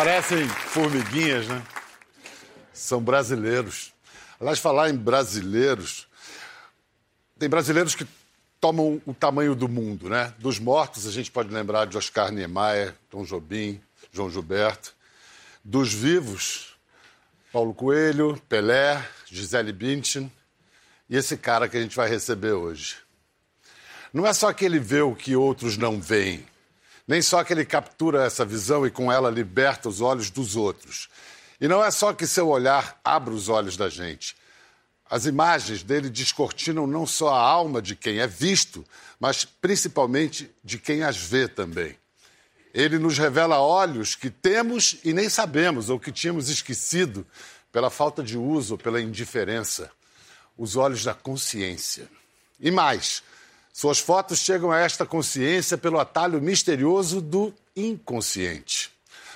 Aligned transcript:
Parecem 0.00 0.48
formiguinhas, 0.48 1.46
né? 1.46 1.62
São 2.72 3.02
brasileiros. 3.02 3.92
Aliás, 4.40 4.58
falar 4.58 4.88
em 4.88 4.96
brasileiros, 4.96 6.08
tem 7.38 7.50
brasileiros 7.50 7.94
que 7.94 8.06
tomam 8.58 9.02
o 9.04 9.12
tamanho 9.12 9.54
do 9.54 9.68
mundo, 9.68 10.08
né? 10.08 10.32
Dos 10.38 10.58
mortos, 10.58 11.06
a 11.06 11.10
gente 11.10 11.30
pode 11.30 11.52
lembrar 11.52 11.84
de 11.84 11.98
Oscar 11.98 12.32
Niemeyer, 12.32 12.94
Tom 13.10 13.24
Jobim, 13.24 13.78
João 14.10 14.30
Gilberto. 14.30 14.94
Dos 15.62 15.92
vivos, 15.92 16.78
Paulo 17.52 17.74
Coelho, 17.74 18.40
Pelé, 18.48 19.06
Gisele 19.26 19.70
Bündchen 19.70 20.32
e 21.10 21.16
esse 21.18 21.36
cara 21.36 21.68
que 21.68 21.76
a 21.76 21.82
gente 21.82 21.94
vai 21.94 22.08
receber 22.08 22.52
hoje. 22.52 22.96
Não 24.14 24.26
é 24.26 24.32
só 24.32 24.50
que 24.50 24.64
ele 24.64 24.78
vê 24.78 25.02
o 25.02 25.14
que 25.14 25.36
outros 25.36 25.76
não 25.76 26.00
veem, 26.00 26.46
nem 27.10 27.20
só 27.20 27.42
que 27.42 27.52
ele 27.52 27.64
captura 27.64 28.24
essa 28.24 28.44
visão 28.44 28.86
e 28.86 28.90
com 28.90 29.10
ela 29.10 29.28
liberta 29.28 29.88
os 29.88 30.00
olhos 30.00 30.30
dos 30.30 30.54
outros. 30.54 31.08
E 31.60 31.66
não 31.66 31.82
é 31.82 31.90
só 31.90 32.12
que 32.12 32.24
seu 32.24 32.46
olhar 32.46 33.00
abre 33.02 33.34
os 33.34 33.48
olhos 33.48 33.76
da 33.76 33.88
gente. 33.88 34.36
As 35.10 35.26
imagens 35.26 35.82
dele 35.82 36.08
descortinam 36.08 36.86
não 36.86 37.04
só 37.04 37.34
a 37.34 37.40
alma 37.40 37.82
de 37.82 37.96
quem 37.96 38.20
é 38.20 38.28
visto, 38.28 38.86
mas 39.18 39.44
principalmente 39.44 40.48
de 40.62 40.78
quem 40.78 41.02
as 41.02 41.16
vê 41.16 41.48
também. 41.48 41.96
Ele 42.72 42.96
nos 42.96 43.18
revela 43.18 43.58
olhos 43.58 44.14
que 44.14 44.30
temos 44.30 44.96
e 45.02 45.12
nem 45.12 45.28
sabemos, 45.28 45.90
ou 45.90 45.98
que 45.98 46.12
tínhamos 46.12 46.48
esquecido 46.48 47.26
pela 47.72 47.90
falta 47.90 48.22
de 48.22 48.38
uso 48.38 48.74
ou 48.74 48.78
pela 48.78 49.00
indiferença. 49.00 49.90
Os 50.56 50.76
olhos 50.76 51.02
da 51.02 51.12
consciência. 51.12 52.08
E 52.60 52.70
mais, 52.70 53.20
suas 53.80 53.98
fotos 53.98 54.40
chegam 54.40 54.70
a 54.70 54.78
esta 54.78 55.06
consciência 55.06 55.78
pelo 55.78 55.98
atalho 55.98 56.38
misterioso 56.38 57.18
do 57.18 57.50
inconsciente. 57.74 58.90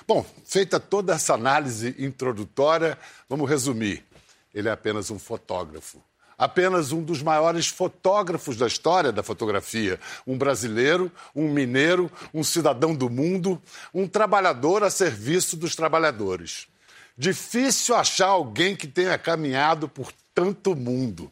Bom, 0.07 0.23
feita 0.45 0.79
toda 0.79 1.15
essa 1.15 1.33
análise 1.33 1.95
introdutória, 1.97 2.95
vamos 3.27 3.49
resumir. 3.49 4.05
Ele 4.53 4.69
é 4.69 4.71
apenas 4.71 5.09
um 5.09 5.17
fotógrafo. 5.17 5.99
Apenas 6.37 6.91
um 6.91 7.01
dos 7.01 7.23
maiores 7.23 7.65
fotógrafos 7.65 8.55
da 8.55 8.67
história 8.67 9.11
da 9.11 9.23
fotografia. 9.23 9.99
Um 10.27 10.37
brasileiro, 10.37 11.11
um 11.35 11.49
mineiro, 11.49 12.11
um 12.31 12.43
cidadão 12.43 12.93
do 12.93 13.09
mundo, 13.09 13.59
um 13.91 14.07
trabalhador 14.07 14.83
a 14.83 14.91
serviço 14.91 15.57
dos 15.57 15.75
trabalhadores. 15.75 16.67
Difícil 17.17 17.95
achar 17.95 18.27
alguém 18.27 18.75
que 18.75 18.85
tenha 18.85 19.17
caminhado 19.17 19.89
por 19.89 20.13
tanto 20.35 20.75
mundo. 20.75 21.31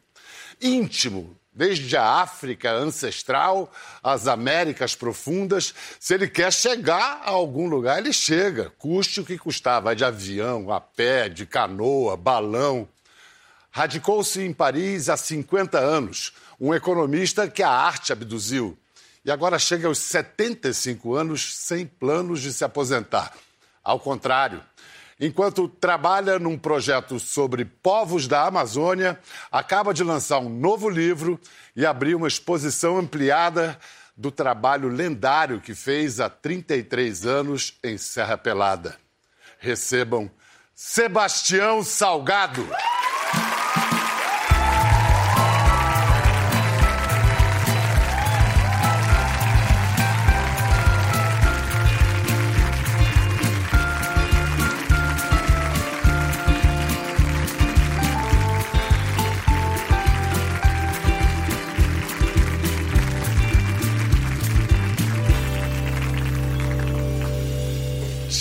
Íntimo, 0.59 1.37
desde 1.53 1.95
a 1.95 2.21
África 2.21 2.71
ancestral 2.71 3.71
às 4.01 4.27
Américas 4.27 4.95
profundas. 4.95 5.73
Se 5.99 6.13
ele 6.13 6.27
quer 6.27 6.51
chegar 6.51 7.21
a 7.23 7.29
algum 7.29 7.67
lugar, 7.67 7.99
ele 7.99 8.13
chega, 8.13 8.71
custe 8.77 9.21
o 9.21 9.25
que 9.25 9.37
custar. 9.37 9.81
Vai 9.81 9.95
de 9.95 10.03
avião, 10.03 10.71
a 10.71 10.81
pé, 10.81 11.29
de 11.29 11.45
canoa, 11.45 12.17
balão. 12.17 12.87
Radicou-se 13.71 14.41
em 14.41 14.53
Paris 14.53 15.09
há 15.09 15.17
50 15.17 15.79
anos, 15.79 16.33
um 16.59 16.73
economista 16.73 17.47
que 17.47 17.63
a 17.63 17.69
arte 17.69 18.11
abduziu. 18.11 18.77
E 19.25 19.31
agora 19.31 19.57
chega 19.57 19.87
aos 19.87 19.99
75 19.99 21.15
anos 21.15 21.55
sem 21.55 21.85
planos 21.85 22.41
de 22.41 22.51
se 22.51 22.63
aposentar. 22.65 23.33
Ao 23.83 23.99
contrário, 23.99 24.61
enquanto 25.25 25.69
trabalha 25.69 26.37
num 26.37 26.57
projeto 26.57 27.17
sobre 27.17 27.63
povos 27.63 28.27
da 28.27 28.45
Amazônia, 28.45 29.17
acaba 29.49 29.93
de 29.93 30.03
lançar 30.03 30.39
um 30.39 30.49
novo 30.49 30.89
livro 30.89 31.39
e 31.75 31.85
abrir 31.85 32.13
uma 32.13 32.27
exposição 32.27 32.97
ampliada 32.97 33.79
do 34.17 34.29
trabalho 34.29 34.89
lendário 34.89 35.61
que 35.61 35.73
fez 35.73 36.19
há 36.19 36.29
33 36.29 37.25
anos 37.25 37.77
em 37.83 37.97
Serra 37.97 38.37
Pelada. 38.37 38.97
Recebam 39.59 40.29
Sebastião 40.75 41.83
Salgado. 41.83 42.67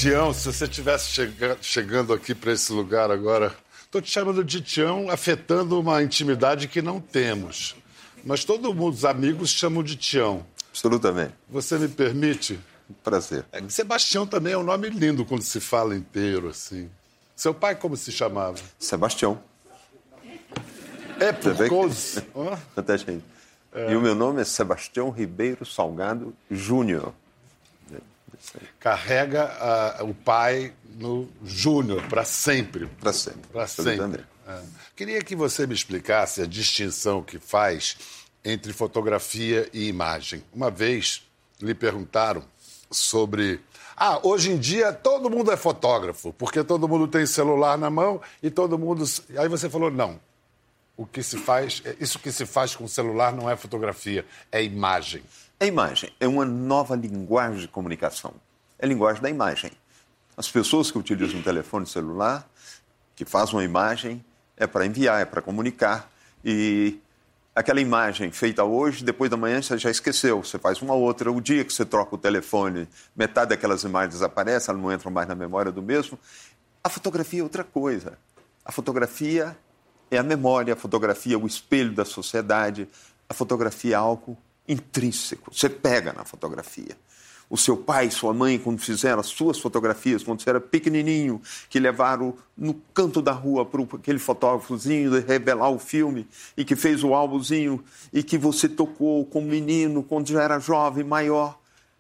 Tião, 0.02 0.34
se 0.34 0.52
você 0.52 0.64
estivesse 0.64 1.10
chega, 1.10 1.56
chegando 1.62 2.12
aqui 2.12 2.34
para 2.34 2.50
esse 2.50 2.72
lugar 2.72 3.08
agora, 3.12 3.54
estou 3.84 4.02
te 4.02 4.10
chamando 4.10 4.42
de 4.42 4.60
Tião, 4.60 5.08
afetando 5.08 5.78
uma 5.78 6.02
intimidade 6.02 6.66
que 6.66 6.82
não 6.82 7.00
temos. 7.00 7.76
Mas 8.24 8.44
todo 8.44 8.74
mundo, 8.74 8.94
os 8.94 9.04
amigos, 9.04 9.50
chamam 9.50 9.80
de 9.80 9.94
Tião. 9.94 10.44
Absolutamente. 10.70 11.34
Você 11.48 11.78
me 11.78 11.86
permite? 11.86 12.58
Prazer. 13.04 13.44
É, 13.52 13.62
Sebastião 13.68 14.26
também 14.26 14.54
é 14.54 14.58
um 14.58 14.64
nome 14.64 14.90
lindo 14.90 15.24
quando 15.24 15.42
se 15.42 15.60
fala 15.60 15.94
inteiro, 15.94 16.48
assim. 16.48 16.90
Seu 17.36 17.54
pai 17.54 17.76
como 17.76 17.96
se 17.96 18.10
chamava? 18.10 18.58
Sebastião. 18.80 19.40
É 21.20 21.32
por 21.32 21.68
causa... 21.68 22.26
Até 22.76 22.98
gente. 22.98 23.24
É. 23.72 23.92
E 23.92 23.94
o 23.94 24.00
meu 24.00 24.16
nome 24.16 24.40
é 24.40 24.44
Sebastião 24.44 25.10
Ribeiro 25.10 25.64
Salgado 25.64 26.34
Júnior 26.50 27.14
carrega 28.78 29.50
o 30.02 30.14
pai 30.14 30.72
no 30.84 31.28
Júnior 31.44 32.02
para 32.08 32.24
sempre. 32.24 32.86
Para 33.00 33.12
sempre. 33.12 33.48
Para 33.52 33.66
sempre. 33.66 34.24
É. 34.46 34.60
Queria 34.96 35.22
que 35.22 35.34
você 35.34 35.66
me 35.66 35.74
explicasse 35.74 36.42
a 36.42 36.46
distinção 36.46 37.22
que 37.22 37.38
faz 37.38 37.96
entre 38.44 38.72
fotografia 38.72 39.68
e 39.72 39.88
imagem. 39.88 40.42
Uma 40.52 40.70
vez 40.70 41.22
lhe 41.60 41.74
perguntaram 41.74 42.44
sobre. 42.90 43.60
Ah, 43.96 44.18
hoje 44.22 44.50
em 44.50 44.58
dia 44.58 44.92
todo 44.92 45.30
mundo 45.30 45.52
é 45.52 45.56
fotógrafo, 45.56 46.32
porque 46.32 46.64
todo 46.64 46.88
mundo 46.88 47.06
tem 47.06 47.24
celular 47.24 47.78
na 47.78 47.90
mão 47.90 48.20
e 48.42 48.50
todo 48.50 48.78
mundo. 48.78 49.04
Aí 49.36 49.48
você 49.48 49.70
falou: 49.70 49.90
não. 49.90 50.20
O 50.94 51.06
que 51.06 51.22
se 51.22 51.38
faz, 51.38 51.82
isso 51.98 52.18
que 52.18 52.30
se 52.30 52.44
faz 52.44 52.76
com 52.76 52.84
o 52.84 52.88
celular 52.88 53.32
não 53.32 53.48
é 53.48 53.56
fotografia, 53.56 54.26
é 54.52 54.62
imagem. 54.62 55.22
A 55.62 55.64
imagem 55.64 56.10
é 56.18 56.26
uma 56.26 56.44
nova 56.44 56.96
linguagem 56.96 57.60
de 57.60 57.68
comunicação. 57.68 58.34
É 58.80 58.84
a 58.84 58.88
linguagem 58.88 59.22
da 59.22 59.30
imagem. 59.30 59.70
As 60.36 60.50
pessoas 60.50 60.90
que 60.90 60.98
utilizam 60.98 61.38
um 61.38 61.42
telefone 61.44 61.86
celular, 61.86 62.50
que 63.14 63.24
fazem 63.24 63.54
uma 63.54 63.62
imagem, 63.62 64.24
é 64.56 64.66
para 64.66 64.84
enviar, 64.84 65.22
é 65.22 65.24
para 65.24 65.40
comunicar. 65.40 66.10
E 66.44 66.98
aquela 67.54 67.80
imagem 67.80 68.32
feita 68.32 68.64
hoje, 68.64 69.04
depois 69.04 69.30
da 69.30 69.36
manhã 69.36 69.62
você 69.62 69.78
já 69.78 69.88
esqueceu, 69.88 70.42
você 70.42 70.58
faz 70.58 70.82
uma 70.82 70.94
outra. 70.94 71.30
O 71.30 71.40
dia 71.40 71.64
que 71.64 71.72
você 71.72 71.84
troca 71.84 72.16
o 72.16 72.18
telefone, 72.18 72.88
metade 73.14 73.50
daquelas 73.50 73.84
imagens 73.84 74.14
desaparece, 74.14 74.68
elas 74.68 74.82
não 74.82 74.92
entram 74.92 75.12
mais 75.12 75.28
na 75.28 75.36
memória 75.36 75.70
do 75.70 75.80
mesmo. 75.80 76.18
A 76.82 76.88
fotografia 76.88 77.38
é 77.38 77.42
outra 77.44 77.62
coisa. 77.62 78.18
A 78.64 78.72
fotografia 78.72 79.56
é 80.10 80.18
a 80.18 80.24
memória, 80.24 80.74
a 80.74 80.76
fotografia 80.76 81.36
é 81.36 81.38
o 81.38 81.46
espelho 81.46 81.94
da 81.94 82.04
sociedade, 82.04 82.88
a 83.28 83.32
fotografia 83.32 83.94
é 83.94 83.96
algo 83.96 84.36
intrínseco. 84.72 85.54
Você 85.54 85.68
pega 85.68 86.12
na 86.12 86.24
fotografia. 86.24 86.96
O 87.48 87.56
seu 87.58 87.76
pai 87.76 88.10
sua 88.10 88.32
mãe, 88.32 88.58
quando 88.58 88.80
fizeram 88.80 89.20
as 89.20 89.26
suas 89.26 89.58
fotografias, 89.58 90.22
quando 90.22 90.40
você 90.40 90.48
era 90.48 90.60
pequenininho, 90.60 91.40
que 91.68 91.78
levaram 91.78 92.34
no 92.56 92.72
canto 92.94 93.20
da 93.20 93.32
rua 93.32 93.66
para 93.66 93.82
aquele 93.82 94.18
fotógrafozinho 94.18 95.10
revelar 95.20 95.68
o 95.68 95.78
filme 95.78 96.26
e 96.56 96.64
que 96.64 96.74
fez 96.74 97.04
o 97.04 97.12
álbumzinho 97.12 97.84
e 98.10 98.22
que 98.22 98.38
você 98.38 98.66
tocou 98.68 99.26
como 99.26 99.48
menino, 99.48 100.02
quando 100.02 100.28
já 100.28 100.42
era 100.42 100.58
jovem, 100.58 101.04
maior. 101.04 101.58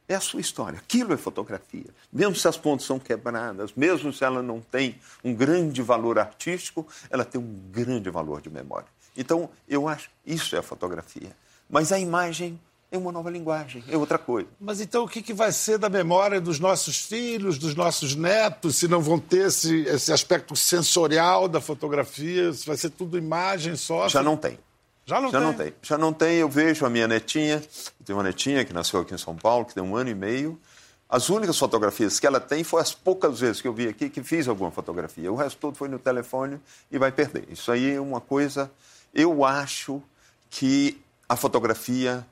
É 0.08 0.14
a 0.14 0.20
sua 0.20 0.40
história. 0.40 0.78
Aquilo 0.78 1.12
é 1.12 1.18
fotografia. 1.18 1.90
Mesmo 2.10 2.34
se 2.34 2.48
as 2.48 2.56
pontes 2.56 2.86
são 2.86 2.98
quebradas, 2.98 3.74
mesmo 3.76 4.10
se 4.10 4.24
ela 4.24 4.42
não 4.42 4.60
tem 4.60 4.98
um 5.22 5.34
grande 5.34 5.82
valor 5.82 6.18
artístico, 6.18 6.86
ela 7.10 7.26
tem 7.26 7.38
um 7.38 7.60
grande 7.70 8.08
valor 8.08 8.40
de 8.40 8.48
memória. 8.48 8.88
Então, 9.14 9.50
eu 9.68 9.86
acho 9.86 10.08
isso 10.24 10.56
é 10.56 10.60
a 10.60 10.62
fotografia. 10.62 11.36
Mas 11.72 11.90
a 11.90 11.98
imagem 11.98 12.60
é 12.90 12.98
uma 12.98 13.10
nova 13.10 13.30
linguagem, 13.30 13.82
é 13.88 13.96
outra 13.96 14.18
coisa. 14.18 14.46
Mas 14.60 14.78
então 14.78 15.04
o 15.04 15.08
que, 15.08 15.22
que 15.22 15.32
vai 15.32 15.50
ser 15.50 15.78
da 15.78 15.88
memória 15.88 16.38
dos 16.38 16.60
nossos 16.60 16.98
filhos, 16.98 17.56
dos 17.56 17.74
nossos 17.74 18.14
netos, 18.14 18.76
se 18.76 18.86
não 18.86 19.00
vão 19.00 19.18
ter 19.18 19.46
esse, 19.46 19.80
esse 19.86 20.12
aspecto 20.12 20.54
sensorial 20.54 21.48
da 21.48 21.62
fotografia? 21.62 22.52
Se 22.52 22.66
vai 22.66 22.76
ser 22.76 22.90
tudo 22.90 23.16
imagem 23.16 23.74
só? 23.74 24.06
Já 24.06 24.22
não 24.22 24.36
tem. 24.36 24.58
Já 25.06 25.18
não 25.18 25.30
Já 25.30 25.38
tem? 25.38 25.46
não 25.46 25.54
tem. 25.54 25.74
Já 25.80 25.98
não 25.98 26.12
tem. 26.12 26.36
Eu 26.36 26.48
vejo 26.50 26.84
a 26.84 26.90
minha 26.90 27.08
netinha, 27.08 27.54
eu 27.54 28.06
tenho 28.06 28.18
uma 28.18 28.24
netinha 28.24 28.66
que 28.66 28.74
nasceu 28.74 29.00
aqui 29.00 29.14
em 29.14 29.18
São 29.18 29.34
Paulo, 29.34 29.64
que 29.64 29.72
tem 29.72 29.82
um 29.82 29.96
ano 29.96 30.10
e 30.10 30.14
meio. 30.14 30.60
As 31.08 31.30
únicas 31.30 31.58
fotografias 31.58 32.20
que 32.20 32.26
ela 32.26 32.40
tem 32.40 32.62
foi 32.62 32.82
as 32.82 32.92
poucas 32.92 33.40
vezes 33.40 33.62
que 33.62 33.68
eu 33.68 33.72
vi 33.72 33.88
aqui 33.88 34.10
que 34.10 34.22
fiz 34.22 34.46
alguma 34.46 34.70
fotografia. 34.70 35.32
O 35.32 35.36
resto 35.36 35.58
todo 35.58 35.76
foi 35.76 35.88
no 35.88 35.98
telefone 35.98 36.60
e 36.90 36.98
vai 36.98 37.10
perder. 37.10 37.46
Isso 37.50 37.72
aí 37.72 37.94
é 37.94 38.00
uma 38.00 38.20
coisa. 38.20 38.70
Eu 39.14 39.42
acho 39.42 40.02
que 40.50 41.01
a 41.28 41.36
fotografia 41.36 42.26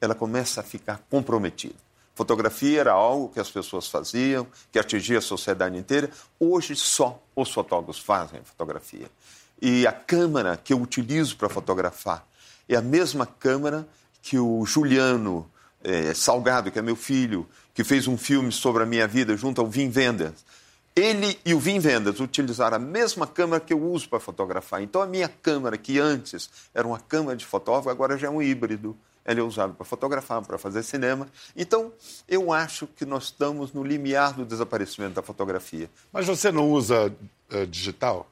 ela 0.00 0.14
começa 0.14 0.60
a 0.60 0.64
ficar 0.64 1.00
comprometida. 1.10 1.74
Fotografia 2.14 2.80
era 2.80 2.92
algo 2.92 3.28
que 3.28 3.40
as 3.40 3.50
pessoas 3.50 3.88
faziam, 3.88 4.46
que 4.70 4.78
atingia 4.78 5.18
a 5.18 5.22
sociedade 5.22 5.76
inteira. 5.76 6.10
Hoje 6.38 6.76
só 6.76 7.20
os 7.34 7.50
fotógrafos 7.50 7.98
fazem 7.98 8.40
fotografia. 8.44 9.10
E 9.60 9.86
a 9.86 9.92
câmera 9.92 10.56
que 10.56 10.72
eu 10.72 10.80
utilizo 10.80 11.36
para 11.36 11.48
fotografar 11.48 12.24
é 12.68 12.76
a 12.76 12.82
mesma 12.82 13.26
câmera 13.26 13.86
que 14.22 14.38
o 14.38 14.64
Juliano 14.64 15.50
é, 15.82 16.14
Salgado, 16.14 16.70
que 16.70 16.78
é 16.78 16.82
meu 16.82 16.96
filho, 16.96 17.46
que 17.74 17.82
fez 17.82 18.06
um 18.06 18.16
filme 18.16 18.52
sobre 18.52 18.84
a 18.84 18.86
minha 18.86 19.08
vida 19.08 19.36
junto 19.36 19.60
ao 19.60 19.66
Vim 19.66 19.90
Vendas. 19.90 20.44
Ele 20.96 21.38
e 21.44 21.52
o 21.52 21.58
Vim 21.58 21.80
Vendas 21.80 22.20
utilizaram 22.20 22.76
a 22.76 22.78
mesma 22.78 23.26
câmera 23.26 23.60
que 23.60 23.72
eu 23.72 23.82
uso 23.82 24.08
para 24.08 24.20
fotografar. 24.20 24.80
Então 24.80 25.02
a 25.02 25.06
minha 25.06 25.28
câmera, 25.28 25.76
que 25.76 25.98
antes 25.98 26.48
era 26.72 26.86
uma 26.86 27.00
câmera 27.00 27.36
de 27.36 27.44
fotógrafo, 27.44 27.90
agora 27.90 28.16
já 28.16 28.28
é 28.28 28.30
um 28.30 28.40
híbrido. 28.40 28.96
Ela 29.24 29.40
é 29.40 29.42
usada 29.42 29.72
para 29.72 29.84
fotografar, 29.84 30.42
para 30.42 30.58
fazer 30.58 30.82
cinema. 30.82 31.26
Então, 31.56 31.90
eu 32.28 32.52
acho 32.52 32.86
que 32.86 33.06
nós 33.06 33.24
estamos 33.24 33.72
no 33.72 33.82
limiar 33.82 34.34
do 34.34 34.44
desaparecimento 34.44 35.14
da 35.14 35.22
fotografia. 35.22 35.88
Mas 36.12 36.26
você 36.26 36.52
não 36.52 36.70
usa 36.70 37.10
uh, 37.50 37.66
digital? 37.66 38.30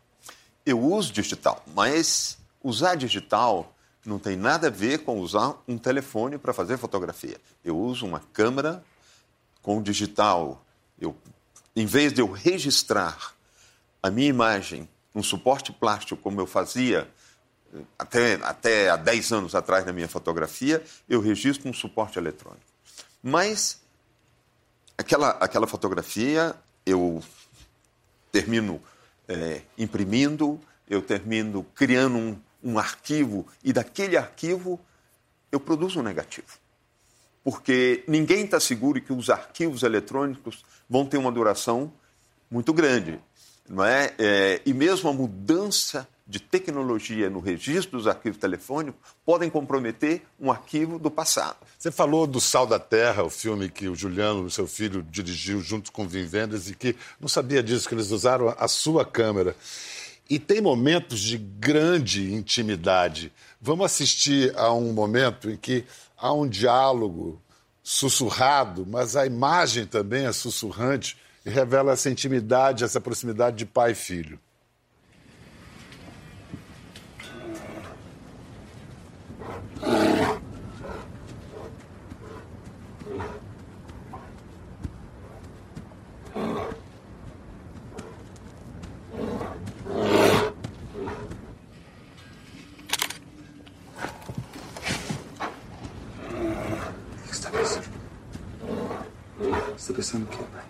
Eu 0.67 0.79
uso 0.79 1.11
digital, 1.11 1.65
mas 1.75 2.37
usar 2.63 2.95
digital 2.95 3.75
não 4.05 4.19
tem 4.19 4.37
nada 4.37 4.67
a 4.67 4.71
ver 4.71 4.99
com 4.99 5.19
usar 5.19 5.55
um 5.67 5.79
telefone 5.79 6.37
para 6.37 6.53
fazer 6.53 6.77
fotografia. 6.77 7.39
Eu 7.65 7.79
uso 7.79 8.05
uma 8.05 8.21
câmera 8.33 8.85
com 9.63 9.81
digital. 9.81 10.63
Eu, 11.01 11.17
em 11.75 11.87
vez 11.87 12.13
de 12.13 12.21
eu 12.21 12.31
registrar 12.31 13.35
a 14.03 14.11
minha 14.11 14.29
imagem 14.29 14.89
num 15.15 15.23
suporte 15.23 15.73
plástico, 15.73 16.21
como 16.21 16.41
eu 16.41 16.47
fazia 16.47 17.09
até, 17.99 18.35
até 18.43 18.91
há 18.91 18.97
10 18.97 19.33
anos 19.33 19.55
atrás 19.55 19.85
na 19.85 19.93
minha 19.93 20.09
fotografia, 20.09 20.83
eu 21.09 21.21
registro 21.21 21.69
um 21.69 21.73
suporte 21.73 22.19
eletrônico. 22.19 22.65
Mas 23.23 23.81
aquela, 24.97 25.31
aquela 25.31 25.67
fotografia 25.67 26.55
eu 26.85 27.23
termino 28.31 28.83
é, 29.29 29.63
imprimindo, 29.79 30.61
eu 30.89 31.01
termino 31.01 31.65
criando 31.75 32.17
um, 32.17 32.41
um 32.63 32.79
arquivo 32.79 33.47
e 33.63 33.73
daquele 33.73 34.17
arquivo 34.17 34.81
eu 35.51 35.61
produzo 35.61 36.01
um 36.01 36.03
negativo. 36.03 36.62
Porque 37.45 38.05
ninguém 38.07 38.45
está 38.45 38.61
seguro 38.61 39.01
que 39.01 39.13
os 39.13 39.29
arquivos 39.31 39.83
eletrônicos 39.83 40.65
vão 40.89 41.05
ter 41.05 41.19
uma 41.19 41.33
duração 41.33 41.93
muito 42.51 42.73
grande. 42.73 43.19
Não 43.69 43.85
é? 43.85 44.15
é 44.19 44.61
e 44.65 44.73
mesmo 44.73 45.09
a 45.09 45.13
mudança 45.13 46.07
de 46.27 46.41
tecnologia 46.41 47.29
no 47.29 47.41
registro 47.41 47.99
dos 47.99 48.07
arquivos 48.07 48.39
telefônicos 48.39 49.01
podem 49.25 49.51
comprometer 49.51 50.23
um 50.41 50.51
arquivo 50.51 50.99
do 50.99 51.11
passado. 51.11 51.57
Você 51.79 51.91
falou 51.91 52.27
do 52.27 52.41
Sal 52.41 52.67
da 52.67 52.79
Terra, 52.79 53.23
o 53.23 53.31
filme 53.31 53.69
que 53.69 53.89
o 53.89 53.95
Juliano, 53.95 54.49
seu 54.51 54.67
filho, 54.67 55.03
dirigiu 55.03 55.61
junto 55.61 55.91
com 55.93 56.05
o 56.05 56.09
Vim 56.09 56.25
Vendas 56.25 56.71
e 56.71 56.75
que 56.75 56.97
não 57.21 57.29
sabia 57.29 57.63
disso, 57.63 57.89
que 57.89 57.95
eles 57.95 58.11
usaram 58.11 58.55
a 58.57 58.69
sua 58.69 59.05
câmera. 59.05 59.55
E 60.31 60.39
tem 60.39 60.61
momentos 60.61 61.21
de 61.21 61.37
grande 61.37 62.33
intimidade. 62.33 63.33
Vamos 63.61 63.85
assistir 63.85 64.57
a 64.57 64.73
um 64.73 64.93
momento 64.93 65.51
em 65.51 65.57
que 65.57 65.85
há 66.23 66.33
um 66.33 66.49
diálogo 66.49 67.43
sussurrado, 67.83 68.87
mas 68.87 69.17
a 69.17 69.27
imagem 69.27 69.85
também 69.85 70.25
é 70.25 70.33
sussurrante 70.33 71.19
e 71.45 71.51
revela 71.51 71.93
essa 71.93 72.09
intimidade, 72.09 72.85
essa 72.85 73.01
proximidade 73.01 73.57
de 73.57 73.67
pai 73.67 73.91
e 73.91 73.95
filho. 73.97 74.39
Você 99.83 99.91
está 99.91 99.92
pensando 100.03 100.25
o 100.25 100.27
quê, 100.27 100.45
pai? 100.53 100.65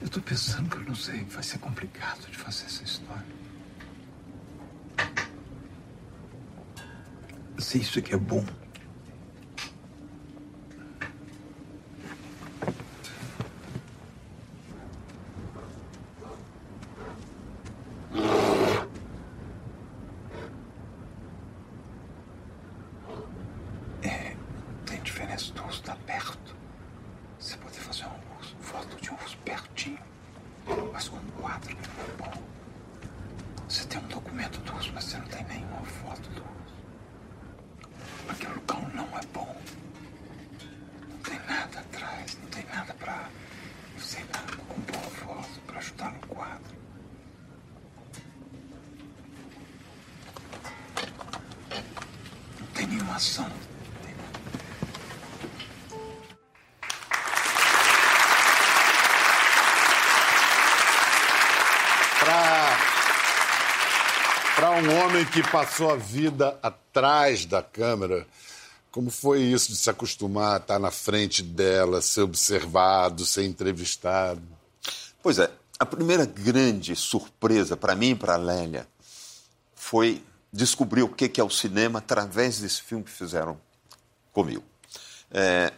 Eu 0.00 0.06
estou 0.08 0.20
pensando 0.20 0.68
que 0.68 0.76
eu 0.78 0.82
não 0.82 0.96
sei, 0.96 1.22
vai 1.26 1.44
ser 1.44 1.58
complicado 1.58 2.28
de 2.28 2.36
fazer 2.36 2.64
essa 2.64 2.82
história. 2.82 3.24
Se 7.58 7.78
isso 7.78 8.00
aqui 8.00 8.14
é 8.14 8.18
bom. 8.18 8.44
Um 64.70 64.98
homem 64.98 65.24
que 65.26 65.42
passou 65.50 65.90
a 65.90 65.96
vida 65.96 66.58
atrás 66.62 67.44
da 67.44 67.62
câmera, 67.62 68.26
como 68.90 69.10
foi 69.10 69.40
isso 69.42 69.70
de 69.70 69.76
se 69.76 69.88
acostumar 69.88 70.54
a 70.54 70.56
estar 70.58 70.78
na 70.78 70.90
frente 70.90 71.42
dela, 71.42 72.00
ser 72.00 72.22
observado, 72.22 73.24
ser 73.24 73.44
entrevistado? 73.44 74.42
Pois 75.22 75.38
é, 75.38 75.50
a 75.78 75.86
primeira 75.86 76.24
grande 76.24 76.94
surpresa 76.96 77.76
para 77.76 77.94
mim 77.94 78.10
e 78.10 78.14
para 78.14 78.34
a 78.34 78.38
Lélia 78.38 78.86
foi 79.74 80.22
descobrir 80.52 81.02
o 81.02 81.08
que 81.08 81.40
é 81.40 81.44
o 81.44 81.50
cinema 81.50 82.00
através 82.00 82.60
desse 82.60 82.82
filme 82.82 83.04
que 83.04 83.10
fizeram 83.10 83.60
comigo. 84.32 84.64
É, 85.30 85.72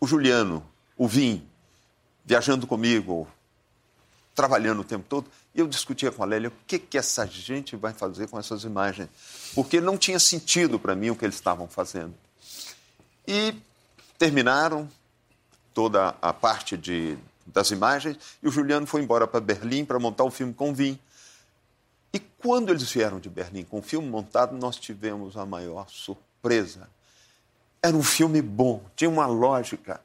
o 0.00 0.06
Juliano, 0.06 0.64
o 0.96 1.08
Vim, 1.08 1.46
viajando 2.24 2.66
comigo, 2.66 3.28
trabalhando 4.34 4.80
o 4.80 4.84
tempo 4.84 5.04
todo, 5.08 5.30
eu 5.56 5.66
discutia 5.66 6.12
com 6.12 6.22
a 6.22 6.26
Lélia 6.26 6.48
o 6.48 6.52
que, 6.66 6.78
que 6.78 6.98
essa 6.98 7.26
gente 7.26 7.76
vai 7.76 7.92
fazer 7.92 8.28
com 8.28 8.38
essas 8.38 8.64
imagens, 8.64 9.08
porque 9.54 9.80
não 9.80 9.96
tinha 9.96 10.18
sentido 10.18 10.78
para 10.78 10.94
mim 10.94 11.10
o 11.10 11.16
que 11.16 11.24
eles 11.24 11.34
estavam 11.34 11.66
fazendo. 11.66 12.14
E 13.26 13.54
terminaram 14.18 14.88
toda 15.74 16.14
a 16.20 16.32
parte 16.32 16.76
de, 16.76 17.18
das 17.46 17.70
imagens 17.70 18.16
e 18.42 18.48
o 18.48 18.50
Juliano 18.50 18.86
foi 18.86 19.02
embora 19.02 19.26
para 19.26 19.40
Berlim 19.40 19.84
para 19.84 19.98
montar 19.98 20.24
o 20.24 20.30
filme 20.30 20.54
com 20.54 20.72
Vim. 20.74 20.98
E 22.12 22.18
quando 22.18 22.70
eles 22.70 22.90
vieram 22.90 23.18
de 23.18 23.28
Berlim 23.28 23.64
com 23.64 23.78
o 23.78 23.82
filme 23.82 24.08
montado, 24.08 24.56
nós 24.56 24.76
tivemos 24.76 25.36
a 25.36 25.44
maior 25.44 25.88
surpresa. 25.88 26.88
Era 27.82 27.96
um 27.96 28.02
filme 28.02 28.40
bom, 28.40 28.82
tinha 28.94 29.10
uma 29.10 29.26
lógica, 29.26 30.00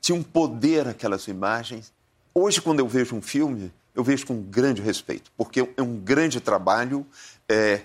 tinha 0.00 0.16
um 0.16 0.22
poder 0.22 0.88
aquelas 0.88 1.26
imagens 1.26 1.92
Hoje, 2.36 2.60
quando 2.60 2.80
eu 2.80 2.88
vejo 2.88 3.14
um 3.14 3.22
filme, 3.22 3.72
eu 3.94 4.02
vejo 4.02 4.26
com 4.26 4.42
grande 4.42 4.82
respeito, 4.82 5.30
porque 5.36 5.68
é 5.76 5.82
um 5.82 5.96
grande 5.96 6.40
trabalho, 6.40 7.06
é, 7.48 7.82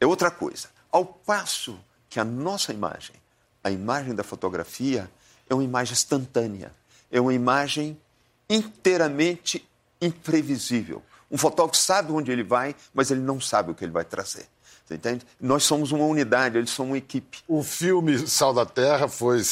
é 0.00 0.06
outra 0.06 0.30
coisa. 0.30 0.68
Ao 0.90 1.04
passo 1.04 1.78
que 2.08 2.18
a 2.18 2.24
nossa 2.24 2.72
imagem, 2.72 3.16
a 3.62 3.70
imagem 3.70 4.14
da 4.14 4.24
fotografia, 4.24 5.10
é 5.48 5.54
uma 5.54 5.64
imagem 5.64 5.92
instantânea, 5.92 6.72
é 7.10 7.20
uma 7.20 7.34
imagem 7.34 7.98
inteiramente 8.48 9.66
imprevisível. 10.00 11.02
Um 11.30 11.38
fotógrafo 11.38 11.76
sabe 11.80 12.12
onde 12.12 12.30
ele 12.30 12.42
vai, 12.42 12.74
mas 12.92 13.10
ele 13.10 13.20
não 13.20 13.40
sabe 13.40 13.70
o 13.70 13.74
que 13.74 13.84
ele 13.84 13.92
vai 13.92 14.04
trazer. 14.04 14.46
Você 14.84 14.96
entende? 14.96 15.24
Nós 15.40 15.64
somos 15.64 15.92
uma 15.92 16.04
unidade, 16.04 16.58
eles 16.58 16.68
são 16.68 16.88
uma 16.88 16.98
equipe. 16.98 17.38
O 17.48 17.62
filme 17.62 18.18
Sal 18.28 18.52
da 18.52 18.66
Terra 18.66 19.08
foi, 19.08 19.42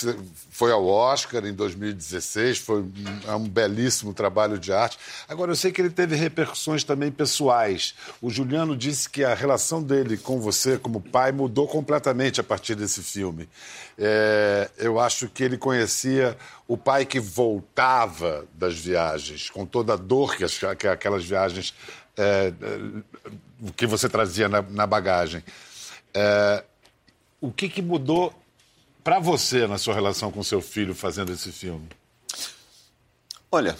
foi 0.51 0.71
ao 0.71 0.87
Oscar 0.87 1.47
em 1.47 1.55
2016, 1.55 2.59
foi 2.59 2.83
um, 2.83 2.93
é 3.27 3.35
um 3.35 3.49
belíssimo 3.49 4.13
trabalho 4.13 4.59
de 4.59 4.75
arte. 4.75 4.99
Agora, 5.27 5.51
eu 5.51 5.57
sei 5.57 5.73
que 5.73 5.81
ele 5.81 5.89
teve 5.89 6.17
repercussões 6.17 6.85
também 6.85 7.11
pessoais. 7.11 7.95
O 8.21 8.29
Juliano 8.29 8.77
disse 8.77 9.09
que 9.09 9.25
a 9.25 9.33
relação 9.33 9.83
dele 9.83 10.19
com 10.19 10.39
você, 10.39 10.77
como 10.77 11.01
pai, 11.01 11.33
mudou 11.33 11.67
completamente 11.67 12.39
a 12.39 12.45
partir 12.45 12.75
desse 12.75 13.03
filme. 13.03 13.49
É, 13.97 14.71
eu 14.77 15.01
acho 15.01 15.31
que 15.31 15.43
ele 15.43 15.57
conhecia 15.57 16.37
o 16.69 16.77
pai 16.77 17.07
que 17.07 17.21
voltava 17.21 18.47
das 18.55 18.79
viagens, 18.79 19.49
com 19.49 19.65
toda 19.65 19.95
a 19.95 19.97
dor 19.97 20.37
que, 20.37 20.45
as, 20.45 20.59
que 20.79 20.87
aquelas 20.87 21.25
viagens 21.25 21.75
é, 22.17 22.53
é, 22.61 23.71
que 23.77 23.87
você 23.87 24.09
trazia 24.09 24.49
na, 24.49 24.63
na 24.63 24.87
bagagem. 24.87 25.43
É, 26.15 26.65
o 27.41 27.51
que, 27.51 27.69
que 27.69 27.83
mudou 27.83 28.33
para 29.03 29.19
você 29.19 29.67
na 29.67 29.79
sua 29.79 29.95
relação 29.95 30.31
com 30.31 30.43
seu 30.43 30.61
filho 30.61 30.95
fazendo 30.95 31.33
esse 31.33 31.51
filme? 31.51 31.89
Olha, 33.51 33.77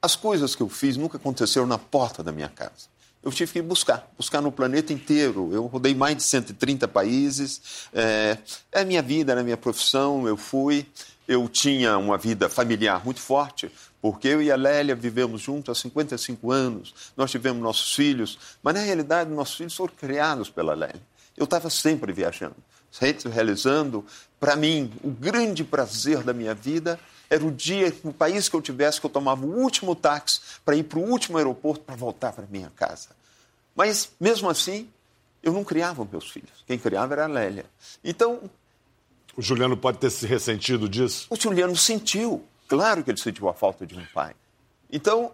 as 0.00 0.16
coisas 0.16 0.54
que 0.54 0.62
eu 0.62 0.68
fiz 0.68 0.96
nunca 0.96 1.16
aconteceram 1.16 1.66
na 1.66 1.78
porta 1.78 2.22
da 2.22 2.32
minha 2.32 2.48
casa. 2.48 2.92
Eu 3.22 3.30
tive 3.30 3.52
que 3.52 3.62
buscar, 3.62 4.10
buscar 4.16 4.40
no 4.40 4.50
planeta 4.50 4.92
inteiro. 4.92 5.48
Eu 5.52 5.66
rodei 5.66 5.94
mais 5.94 6.16
de 6.16 6.24
130 6.24 6.88
países. 6.88 7.88
É, 7.92 8.36
é 8.72 8.80
a 8.80 8.84
minha 8.84 9.00
vida, 9.00 9.30
era 9.30 9.40
a 9.40 9.44
minha 9.44 9.56
profissão. 9.56 10.26
Eu 10.26 10.36
fui. 10.36 10.86
Eu 11.26 11.48
tinha 11.48 11.96
uma 11.98 12.18
vida 12.18 12.48
familiar 12.48 13.04
muito 13.04 13.20
forte, 13.20 13.70
porque 14.02 14.26
eu 14.26 14.42
e 14.42 14.50
a 14.50 14.56
Lélia 14.56 14.96
vivemos 14.96 15.40
juntos 15.40 15.78
há 15.78 15.80
55 15.80 16.50
anos, 16.50 16.92
nós 17.16 17.30
tivemos 17.30 17.62
nossos 17.62 17.94
filhos, 17.94 18.36
mas 18.60 18.74
na 18.74 18.80
realidade 18.80 19.30
nossos 19.30 19.54
filhos 19.54 19.76
foram 19.76 19.94
criados 19.94 20.50
pela 20.50 20.74
Lélia. 20.74 21.00
Eu 21.36 21.44
estava 21.44 21.70
sempre 21.70 22.12
viajando, 22.12 22.56
sempre 22.90 23.30
realizando. 23.30 24.04
Para 24.40 24.56
mim, 24.56 24.92
o 25.04 25.10
grande 25.10 25.62
prazer 25.62 26.24
da 26.24 26.32
minha 26.32 26.52
vida 26.52 26.98
era 27.30 27.46
o 27.46 27.50
dia, 27.52 27.94
no 28.02 28.12
país 28.12 28.48
que 28.48 28.56
eu 28.56 28.60
tivesse, 28.60 29.00
que 29.00 29.06
eu 29.06 29.10
tomava 29.10 29.46
o 29.46 29.60
último 29.60 29.94
táxi 29.94 30.40
para 30.64 30.74
ir 30.74 30.82
para 30.82 30.98
o 30.98 31.08
último 31.08 31.38
aeroporto 31.38 31.84
para 31.84 31.94
voltar 31.94 32.32
para 32.32 32.44
minha 32.50 32.70
casa. 32.74 33.10
Mas, 33.74 34.10
mesmo 34.20 34.50
assim, 34.50 34.88
eu 35.42 35.52
não 35.52 35.62
criava 35.62 36.06
meus 36.10 36.28
filhos. 36.28 36.64
Quem 36.66 36.76
criava 36.76 37.14
era 37.14 37.24
a 37.24 37.28
Lélia. 37.28 37.66
Então. 38.02 38.50
O 39.36 39.40
Juliano 39.40 39.76
pode 39.76 39.98
ter 39.98 40.10
se 40.10 40.26
ressentido 40.26 40.88
disso? 40.88 41.28
O 41.30 41.36
Juliano 41.36 41.74
sentiu. 41.74 42.44
Claro 42.72 43.04
que 43.04 43.10
ele 43.10 43.20
sentiu 43.20 43.50
a 43.50 43.52
falta 43.52 43.86
de 43.86 43.94
um 43.94 44.02
pai. 44.14 44.34
Então, 44.90 45.32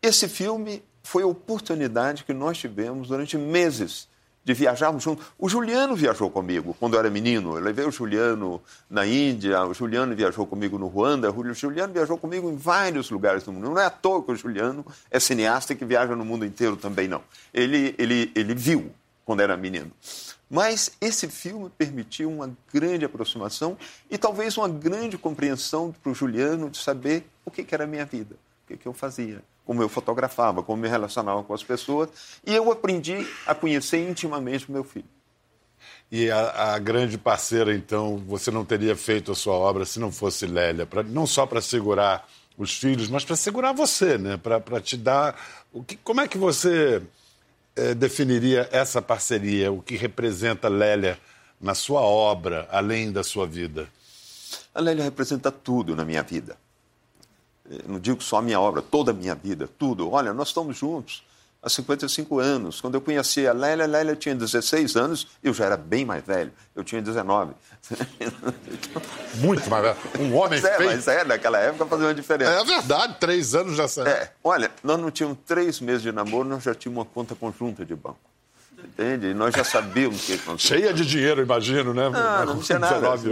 esse 0.00 0.26
filme 0.26 0.82
foi 1.02 1.22
a 1.22 1.26
oportunidade 1.26 2.24
que 2.24 2.32
nós 2.32 2.56
tivemos 2.56 3.08
durante 3.08 3.36
meses 3.36 4.08
de 4.42 4.54
viajarmos 4.54 5.02
juntos. 5.02 5.26
O 5.38 5.50
Juliano 5.50 5.94
viajou 5.94 6.30
comigo 6.30 6.74
quando 6.80 6.94
eu 6.94 7.00
era 7.00 7.10
menino. 7.10 7.58
Eu 7.58 7.62
levei 7.62 7.84
o 7.84 7.90
Juliano 7.90 8.58
na 8.88 9.04
Índia, 9.04 9.62
o 9.66 9.74
Juliano 9.74 10.16
viajou 10.16 10.46
comigo 10.46 10.78
no 10.78 10.86
Ruanda, 10.86 11.30
o 11.30 11.52
Juliano 11.52 11.92
viajou 11.92 12.16
comigo 12.16 12.50
em 12.50 12.56
vários 12.56 13.10
lugares 13.10 13.42
do 13.42 13.52
mundo. 13.52 13.68
Não 13.68 13.78
é 13.78 13.84
à 13.84 13.90
toa 13.90 14.22
que 14.22 14.32
o 14.32 14.34
Juliano 14.34 14.82
é 15.10 15.20
cineasta 15.20 15.74
que 15.74 15.84
viaja 15.84 16.16
no 16.16 16.24
mundo 16.24 16.42
inteiro 16.42 16.78
também, 16.78 17.06
não. 17.06 17.20
Ele, 17.52 17.94
ele, 17.98 18.32
ele 18.34 18.54
viu 18.54 18.90
quando 19.26 19.40
era 19.40 19.58
menino. 19.58 19.92
Mas 20.52 20.92
esse 21.00 21.28
filme 21.28 21.70
permitiu 21.78 22.30
uma 22.30 22.54
grande 22.70 23.06
aproximação 23.06 23.74
e 24.10 24.18
talvez 24.18 24.54
uma 24.58 24.68
grande 24.68 25.16
compreensão 25.16 25.94
para 26.02 26.12
o 26.12 26.14
Juliano 26.14 26.68
de 26.68 26.76
saber 26.76 27.24
o 27.42 27.50
que, 27.50 27.64
que 27.64 27.74
era 27.74 27.84
a 27.84 27.86
minha 27.86 28.04
vida, 28.04 28.34
o 28.34 28.68
que, 28.68 28.76
que 28.76 28.86
eu 28.86 28.92
fazia, 28.92 29.42
como 29.64 29.82
eu 29.82 29.88
fotografava, 29.88 30.62
como 30.62 30.82
me 30.82 30.88
relacionava 30.88 31.42
com 31.42 31.54
as 31.54 31.64
pessoas. 31.64 32.10
E 32.44 32.54
eu 32.54 32.70
aprendi 32.70 33.26
a 33.46 33.54
conhecer 33.54 34.06
intimamente 34.06 34.68
o 34.68 34.72
meu 34.72 34.84
filho. 34.84 35.08
E 36.10 36.30
a, 36.30 36.74
a, 36.74 36.78
grande 36.78 37.16
parceira, 37.16 37.74
então, 37.74 38.18
você 38.18 38.50
não 38.50 38.62
teria 38.62 38.94
feito 38.94 39.32
a 39.32 39.34
sua 39.34 39.54
obra 39.54 39.86
se 39.86 39.98
não 39.98 40.12
fosse 40.12 40.46
Lélia, 40.46 40.84
pra, 40.84 41.02
não 41.02 41.26
só 41.26 41.46
para 41.46 41.62
segurar 41.62 42.28
os 42.58 42.76
filhos, 42.76 43.08
mas 43.08 43.24
para 43.24 43.36
segurar 43.36 43.72
você, 43.72 44.18
né? 44.18 44.36
Para 44.36 44.82
te 44.82 44.98
dar. 44.98 45.34
O 45.72 45.82
que, 45.82 45.96
como 45.96 46.20
é 46.20 46.28
que 46.28 46.36
você 46.36 47.00
eh, 47.76 47.94
definiria 47.94 48.68
essa 48.72 49.00
parceria? 49.00 49.72
O 49.72 49.82
que 49.82 49.96
representa 49.96 50.68
Lélia 50.68 51.18
na 51.60 51.74
sua 51.74 52.00
obra, 52.00 52.68
além 52.70 53.12
da 53.12 53.22
sua 53.22 53.46
vida? 53.46 53.88
A 54.74 54.80
Lélia 54.80 55.04
representa 55.04 55.50
tudo 55.50 55.94
na 55.94 56.04
minha 56.04 56.22
vida. 56.22 56.56
Eu 57.68 57.88
não 57.88 58.00
digo 58.00 58.22
só 58.22 58.38
a 58.38 58.42
minha 58.42 58.60
obra, 58.60 58.82
toda 58.82 59.12
a 59.12 59.14
minha 59.14 59.34
vida, 59.34 59.68
tudo. 59.78 60.10
Olha, 60.10 60.32
nós 60.32 60.48
estamos 60.48 60.76
juntos 60.76 61.22
há 61.62 61.68
55 61.70 62.38
anos. 62.40 62.80
Quando 62.80 62.94
eu 62.96 63.00
conheci 63.00 63.46
a 63.46 63.52
Lélia, 63.52 63.84
a 63.84 63.88
Lélia 63.88 64.16
tinha 64.16 64.34
16 64.34 64.96
anos, 64.96 65.28
eu 65.42 65.54
já 65.54 65.66
era 65.66 65.76
bem 65.76 66.04
mais 66.04 66.24
velho, 66.24 66.52
eu 66.74 66.82
tinha 66.82 67.00
19. 67.00 67.52
Muito 69.36 69.70
mais 69.70 69.82
velho. 69.84 69.96
Um 70.18 70.34
homem 70.34 70.60
mas 70.60 70.64
é, 70.64 70.76
feio. 70.76 70.90
Mas 70.90 71.08
é, 71.08 71.24
naquela 71.24 71.58
época 71.58 71.86
fazia 71.86 72.06
uma 72.06 72.14
diferença. 72.14 72.50
É 72.50 72.64
verdade, 72.64 73.16
três 73.20 73.54
anos 73.54 73.76
já 73.76 73.86
saiu. 73.86 74.08
É, 74.08 74.32
olha, 74.42 74.70
nós 74.82 74.98
não 74.98 75.10
tínhamos 75.10 75.38
três 75.46 75.80
meses 75.80 76.02
de 76.02 76.10
namoro, 76.10 76.48
nós 76.48 76.64
já 76.64 76.74
tínhamos 76.74 77.04
uma 77.04 77.04
conta 77.04 77.34
conjunta 77.34 77.84
de 77.84 77.94
banco. 77.94 78.31
Entende? 78.84 79.28
E 79.28 79.34
nós 79.34 79.54
já 79.54 79.64
sabíamos 79.64 80.24
que 80.24 80.38
Cheia 80.58 80.92
de 80.92 81.06
dinheiro, 81.06 81.40
imagino, 81.40 81.94
né? 81.94 82.08
Não, 82.08 82.54
não 82.54 82.60
tinha 82.60 82.78
nada. 82.78 83.00
Nós 83.00 83.22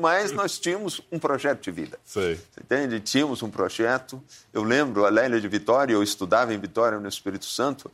mas 0.00 0.32
nós 0.32 0.58
tínhamos 0.58 1.00
um 1.10 1.18
projeto 1.18 1.62
de 1.62 1.70
vida. 1.70 1.98
Sei. 2.04 2.38
Entende? 2.60 3.00
Tínhamos 3.00 3.42
um 3.42 3.50
projeto. 3.50 4.22
Eu 4.52 4.62
lembro, 4.62 5.04
a 5.04 5.10
Lélia 5.10 5.40
de 5.40 5.48
Vitória, 5.48 5.92
eu 5.92 6.02
estudava 6.02 6.52
em 6.52 6.58
Vitória, 6.58 6.98
no 6.98 7.08
Espírito 7.08 7.46
Santo, 7.46 7.90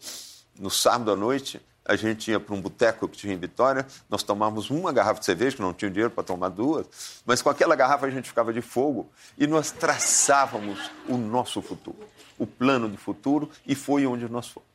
no 0.58 0.70
sábado 0.70 1.12
à 1.12 1.16
noite, 1.16 1.60
a 1.88 1.96
gente 1.96 2.30
ia 2.30 2.38
para 2.38 2.54
um 2.54 2.60
boteco 2.60 3.08
que 3.08 3.16
tinha 3.16 3.32
em 3.32 3.38
Vitória, 3.38 3.86
nós 4.10 4.22
tomávamos 4.22 4.68
uma 4.68 4.92
garrafa 4.92 5.20
de 5.20 5.26
cerveja, 5.26 5.56
que 5.56 5.62
não 5.62 5.72
tinha 5.72 5.90
dinheiro 5.90 6.10
para 6.10 6.22
tomar 6.22 6.50
duas, 6.50 6.86
mas 7.24 7.40
com 7.40 7.48
aquela 7.48 7.74
garrafa 7.74 8.06
a 8.06 8.10
gente 8.10 8.28
ficava 8.28 8.52
de 8.52 8.60
fogo 8.60 9.10
e 9.38 9.46
nós 9.46 9.70
traçávamos 9.70 10.90
o 11.08 11.16
nosso 11.16 11.62
futuro, 11.62 12.06
o 12.36 12.46
plano 12.46 12.90
de 12.90 12.98
futuro, 12.98 13.48
e 13.66 13.74
foi 13.74 14.06
onde 14.06 14.28
nós 14.28 14.48
fomos. 14.48 14.68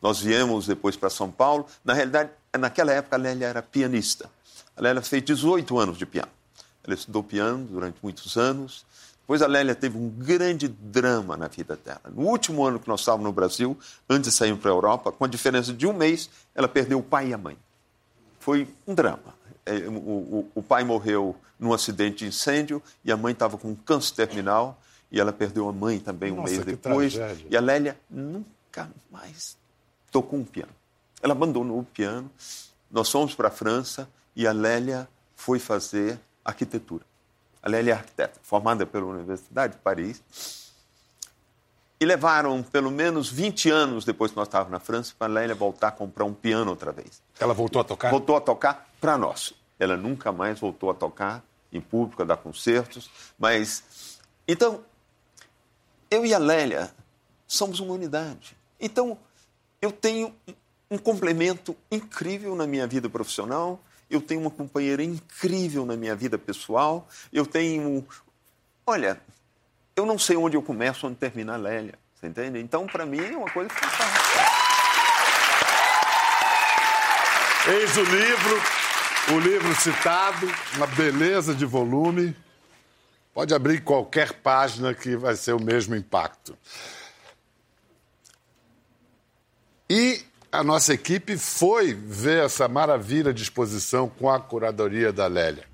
Nós 0.00 0.20
viemos 0.20 0.66
depois 0.66 0.96
para 0.96 1.10
São 1.10 1.30
Paulo. 1.30 1.66
Na 1.84 1.92
realidade, 1.92 2.30
naquela 2.58 2.92
época 2.92 3.16
a 3.16 3.18
Lélia 3.18 3.46
era 3.46 3.62
pianista. 3.62 4.30
A 4.76 4.80
Lélia 4.80 5.02
fez 5.02 5.22
18 5.22 5.78
anos 5.78 5.98
de 5.98 6.06
piano. 6.06 6.30
Ela 6.84 6.94
estudou 6.94 7.22
piano 7.22 7.66
durante 7.70 7.98
muitos 8.02 8.36
anos. 8.36 8.84
Depois 9.20 9.42
a 9.42 9.46
Lélia 9.46 9.74
teve 9.74 9.96
um 9.96 10.08
grande 10.08 10.66
drama 10.66 11.36
na 11.36 11.46
vida 11.46 11.76
dela. 11.76 12.00
No 12.12 12.22
último 12.22 12.64
ano 12.66 12.80
que 12.80 12.88
nós 12.88 13.00
estávamos 13.00 13.24
no 13.24 13.32
Brasil, 13.32 13.78
antes 14.08 14.30
de 14.30 14.36
sairmos 14.36 14.60
para 14.60 14.70
a 14.70 14.74
Europa, 14.74 15.12
com 15.12 15.24
a 15.24 15.28
diferença 15.28 15.72
de 15.72 15.86
um 15.86 15.92
mês, 15.92 16.30
ela 16.54 16.66
perdeu 16.66 16.98
o 16.98 17.02
pai 17.02 17.28
e 17.28 17.34
a 17.34 17.38
mãe. 17.38 17.56
Foi 18.40 18.66
um 18.86 18.94
drama. 18.94 19.38
É, 19.66 19.74
o, 19.86 20.64
pai 20.66 20.82
morreu 20.82 21.36
num 21.58 21.72
acidente 21.72 22.18
de 22.18 22.26
incêndio 22.26 22.82
e 23.04 23.12
a 23.12 23.16
mãe 23.16 23.32
estava 23.32 23.58
com 23.58 23.68
um 23.68 23.74
câncer 23.74 24.14
terminal 24.14 24.80
e 25.12 25.20
ela 25.20 25.32
perdeu 25.32 25.68
a 25.68 25.72
mãe 25.72 26.00
também 26.00 26.32
um 26.32 26.36
Nossa, 26.36 26.54
mês 26.54 26.64
depois. 26.64 27.14
Tragédia. 27.14 27.46
E 27.50 27.56
a 27.56 27.60
Lélia 27.60 28.00
nunca 28.10 28.90
mais 29.10 29.59
tocou 30.10 30.38
um 30.38 30.44
piano. 30.44 30.72
Ela 31.22 31.32
abandonou 31.32 31.80
o 31.80 31.84
piano, 31.84 32.30
nós 32.90 33.10
fomos 33.10 33.34
para 33.34 33.48
a 33.48 33.50
França 33.50 34.08
e 34.34 34.46
a 34.46 34.52
Lélia 34.52 35.08
foi 35.36 35.58
fazer 35.58 36.18
arquitetura. 36.44 37.04
A 37.62 37.68
Lélia 37.68 37.92
é 37.92 37.96
arquiteta, 37.96 38.40
formada 38.42 38.86
pela 38.86 39.06
Universidade 39.06 39.74
de 39.74 39.80
Paris. 39.80 40.22
E 42.00 42.06
levaram 42.06 42.62
pelo 42.62 42.90
menos 42.90 43.30
20 43.30 43.68
anos 43.68 44.04
depois 44.06 44.30
que 44.30 44.36
nós 44.36 44.48
estávamos 44.48 44.72
na 44.72 44.80
França 44.80 45.12
para 45.18 45.30
a 45.30 45.34
Lélia 45.34 45.54
voltar 45.54 45.88
a 45.88 45.92
comprar 45.92 46.24
um 46.24 46.32
piano 46.32 46.70
outra 46.70 46.90
vez. 46.90 47.22
Ela 47.38 47.52
voltou 47.52 47.80
a 47.80 47.84
tocar? 47.84 48.10
Voltou 48.10 48.36
a 48.36 48.40
tocar 48.40 48.90
para 48.98 49.18
nós. 49.18 49.52
Ela 49.78 49.96
nunca 49.96 50.32
mais 50.32 50.58
voltou 50.58 50.90
a 50.90 50.94
tocar 50.94 51.44
em 51.70 51.80
público, 51.80 52.22
a 52.22 52.24
dar 52.24 52.38
concertos. 52.38 53.10
Mas. 53.38 54.18
Então, 54.48 54.80
eu 56.10 56.24
e 56.24 56.32
a 56.32 56.38
Lélia 56.38 56.90
somos 57.46 57.80
uma 57.80 57.92
unidade. 57.92 58.56
Então, 58.80 59.18
eu 59.80 59.90
tenho 59.90 60.34
um 60.90 60.98
complemento 60.98 61.76
incrível 61.90 62.54
na 62.54 62.66
minha 62.66 62.86
vida 62.86 63.08
profissional, 63.08 63.80
eu 64.10 64.20
tenho 64.20 64.40
uma 64.40 64.50
companheira 64.50 65.02
incrível 65.02 65.86
na 65.86 65.96
minha 65.96 66.14
vida 66.16 66.36
pessoal, 66.36 67.08
eu 67.32 67.46
tenho. 67.46 68.06
Olha, 68.84 69.20
eu 69.94 70.04
não 70.04 70.18
sei 70.18 70.36
onde 70.36 70.56
eu 70.56 70.62
começo, 70.62 71.06
onde 71.06 71.16
termina 71.16 71.54
a 71.54 71.56
Lélia. 71.56 71.94
Você 72.14 72.26
entende? 72.26 72.58
Então, 72.58 72.86
para 72.86 73.06
mim, 73.06 73.20
é 73.20 73.36
uma 73.36 73.50
coisa 73.50 73.70
fantástica. 73.70 74.60
Eis 77.68 77.96
o 77.96 78.02
livro, 78.02 78.62
o 79.34 79.38
livro 79.38 79.74
citado, 79.76 80.46
uma 80.76 80.86
beleza 80.88 81.54
de 81.54 81.64
volume. 81.64 82.36
Pode 83.32 83.54
abrir 83.54 83.82
qualquer 83.82 84.32
página 84.32 84.92
que 84.92 85.16
vai 85.16 85.36
ser 85.36 85.52
o 85.52 85.62
mesmo 85.62 85.94
impacto. 85.94 86.58
a 90.52 90.64
nossa 90.64 90.92
equipe 90.92 91.36
foi 91.36 91.94
ver 91.94 92.44
essa 92.44 92.66
maravilha 92.66 93.32
de 93.32 93.42
exposição 93.42 94.08
com 94.08 94.28
a 94.28 94.40
curadoria 94.40 95.12
da 95.12 95.26
Lélia. 95.28 95.64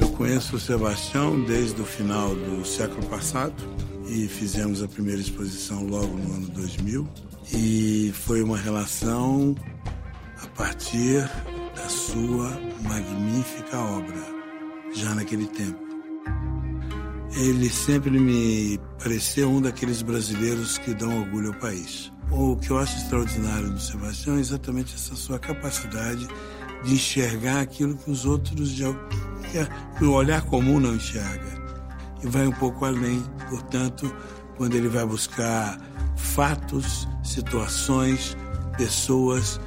Eu 0.00 0.08
conheço 0.10 0.56
o 0.56 0.60
Sebastião 0.60 1.42
desde 1.42 1.80
o 1.80 1.84
final 1.84 2.32
do 2.36 2.64
século 2.64 3.04
passado 3.08 3.54
e 4.06 4.28
fizemos 4.28 4.80
a 4.80 4.86
primeira 4.86 5.20
exposição 5.20 5.84
logo 5.84 6.16
no 6.16 6.34
ano 6.34 6.48
2000 6.50 7.08
e 7.52 8.12
foi 8.14 8.42
uma 8.42 8.56
relação 8.56 9.56
partir 10.62 11.28
da 11.74 11.88
sua 11.88 12.48
magnífica 12.82 13.76
obra, 13.78 14.22
já 14.94 15.12
naquele 15.12 15.48
tempo. 15.48 15.80
Ele 17.34 17.68
sempre 17.68 18.10
me 18.10 18.78
pareceu 19.02 19.50
um 19.50 19.60
daqueles 19.60 20.02
brasileiros 20.02 20.78
que 20.78 20.94
dão 20.94 21.22
orgulho 21.22 21.48
ao 21.48 21.54
país. 21.54 22.12
O 22.30 22.54
que 22.54 22.70
eu 22.70 22.78
acho 22.78 22.96
extraordinário 22.96 23.70
do 23.70 23.80
Sebastião 23.80 24.36
é 24.36 24.40
exatamente 24.40 24.94
essa 24.94 25.16
sua 25.16 25.36
capacidade 25.36 26.28
de 26.84 26.94
enxergar 26.94 27.60
aquilo 27.62 27.96
que 27.96 28.08
os 28.08 28.24
outros, 28.24 28.70
que 29.98 30.04
o 30.04 30.12
olhar 30.12 30.42
comum 30.42 30.78
não 30.78 30.94
enxerga. 30.94 31.60
E 32.22 32.28
vai 32.28 32.46
um 32.46 32.52
pouco 32.52 32.84
além, 32.84 33.20
portanto, 33.50 34.14
quando 34.56 34.76
ele 34.76 34.88
vai 34.88 35.04
buscar 35.04 35.76
fatos, 36.14 37.08
situações, 37.24 38.36
pessoas 38.78 39.58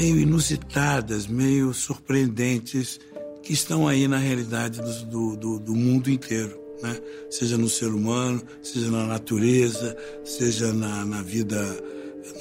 meio 0.00 0.18
inusitadas, 0.18 1.26
meio 1.26 1.74
surpreendentes, 1.74 2.98
que 3.42 3.52
estão 3.52 3.86
aí 3.86 4.08
na 4.08 4.16
realidade 4.16 4.80
do, 5.04 5.36
do, 5.36 5.58
do 5.58 5.74
mundo 5.74 6.10
inteiro. 6.10 6.58
Né? 6.82 6.98
Seja 7.28 7.58
no 7.58 7.68
ser 7.68 7.88
humano, 7.88 8.42
seja 8.62 8.90
na 8.90 9.04
natureza, 9.04 9.94
seja 10.24 10.72
na, 10.72 11.04
na 11.04 11.20
vida 11.20 11.62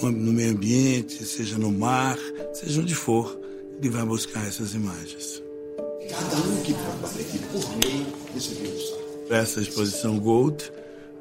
no, 0.01 0.09
no 0.09 0.31
meio 0.31 0.51
ambiente, 0.51 1.25
seja 1.25 1.57
no 1.57 1.69
mar, 1.69 2.17
seja 2.53 2.79
onde 2.79 2.95
for, 2.95 3.37
ele 3.77 3.89
vai 3.89 4.05
buscar 4.05 4.47
essas 4.47 4.73
imagens. 4.73 5.43
Cada 6.09 6.37
um 6.37 6.61
que 6.63 6.73
trabalha 6.73 7.19
aqui 7.19 7.39
por 7.39 7.77
meio 7.85 8.05
recebeu 8.33 8.71
Essa 9.29 9.59
exposição 9.59 10.17
Gold 10.17 10.71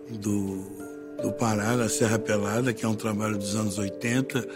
do, 0.08 0.62
do 1.20 1.32
Pará, 1.32 1.74
da 1.74 1.88
Serra 1.88 2.18
Pelada, 2.18 2.72
que 2.72 2.84
é 2.84 2.88
um 2.88 2.94
trabalho 2.94 3.36
dos 3.36 3.56
anos 3.56 3.76
80, 3.76 4.46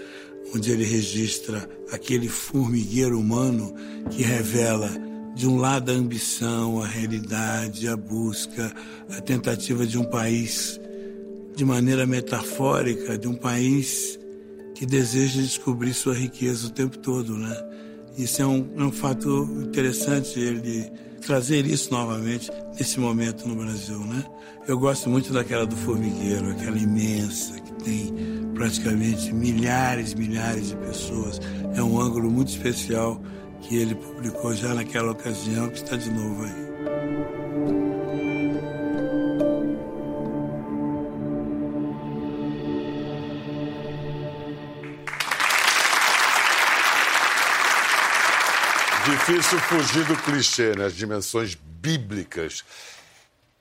onde 0.54 0.70
ele 0.70 0.84
registra 0.84 1.68
aquele 1.90 2.28
formigueiro 2.28 3.18
humano 3.18 3.74
que 4.10 4.22
revela 4.22 4.90
de 5.34 5.46
um 5.46 5.56
lado 5.56 5.90
a 5.90 5.94
ambição, 5.94 6.82
a 6.82 6.86
realidade, 6.86 7.88
a 7.88 7.96
busca, 7.96 8.72
a 9.10 9.20
tentativa 9.20 9.86
de 9.86 9.98
um 9.98 10.04
país 10.04 10.78
de 11.56 11.64
maneira 11.64 12.06
metafórica, 12.06 13.16
de 13.16 13.28
um 13.28 13.34
país 13.34 14.18
que 14.74 14.84
deseja 14.84 15.40
descobrir 15.40 15.94
sua 15.94 16.14
riqueza 16.14 16.66
o 16.66 16.70
tempo 16.70 16.98
todo, 16.98 17.36
né? 17.36 17.56
Isso 18.16 18.42
é 18.42 18.46
um, 18.46 18.68
é 18.76 18.82
um 18.82 18.92
fato 18.92 19.48
interessante 19.62 20.38
ele 20.38 20.90
trazer 21.22 21.66
isso 21.66 21.90
novamente 21.92 22.50
nesse 22.78 23.00
momento 23.00 23.48
no 23.48 23.54
Brasil, 23.54 23.98
né? 23.98 24.24
Eu 24.66 24.78
gosto 24.78 25.08
muito 25.08 25.32
daquela 25.32 25.66
do 25.66 25.76
formigueiro, 25.76 26.50
aquela 26.50 26.78
imensa 26.78 27.60
que 27.60 27.72
tem 27.84 28.14
praticamente 28.54 29.32
milhares, 29.32 30.14
milhares 30.14 30.68
de 30.68 30.76
pessoas. 30.76 31.40
É 31.74 31.82
um 31.82 32.00
ângulo 32.00 32.30
muito 32.30 32.48
especial 32.48 33.20
que 33.60 33.76
ele 33.76 33.94
publicou 33.94 34.54
já 34.54 34.74
naquela 34.74 35.12
ocasião, 35.12 35.68
que 35.68 35.78
está 35.78 35.96
de 35.96 36.10
novo 36.10 36.44
aí. 36.44 36.71
Difícil 49.26 49.58
fugir 49.60 50.04
do 50.06 50.16
clichê, 50.16 50.74
né? 50.74 50.86
As 50.86 50.94
dimensões 50.94 51.54
bíblicas. 51.54 52.64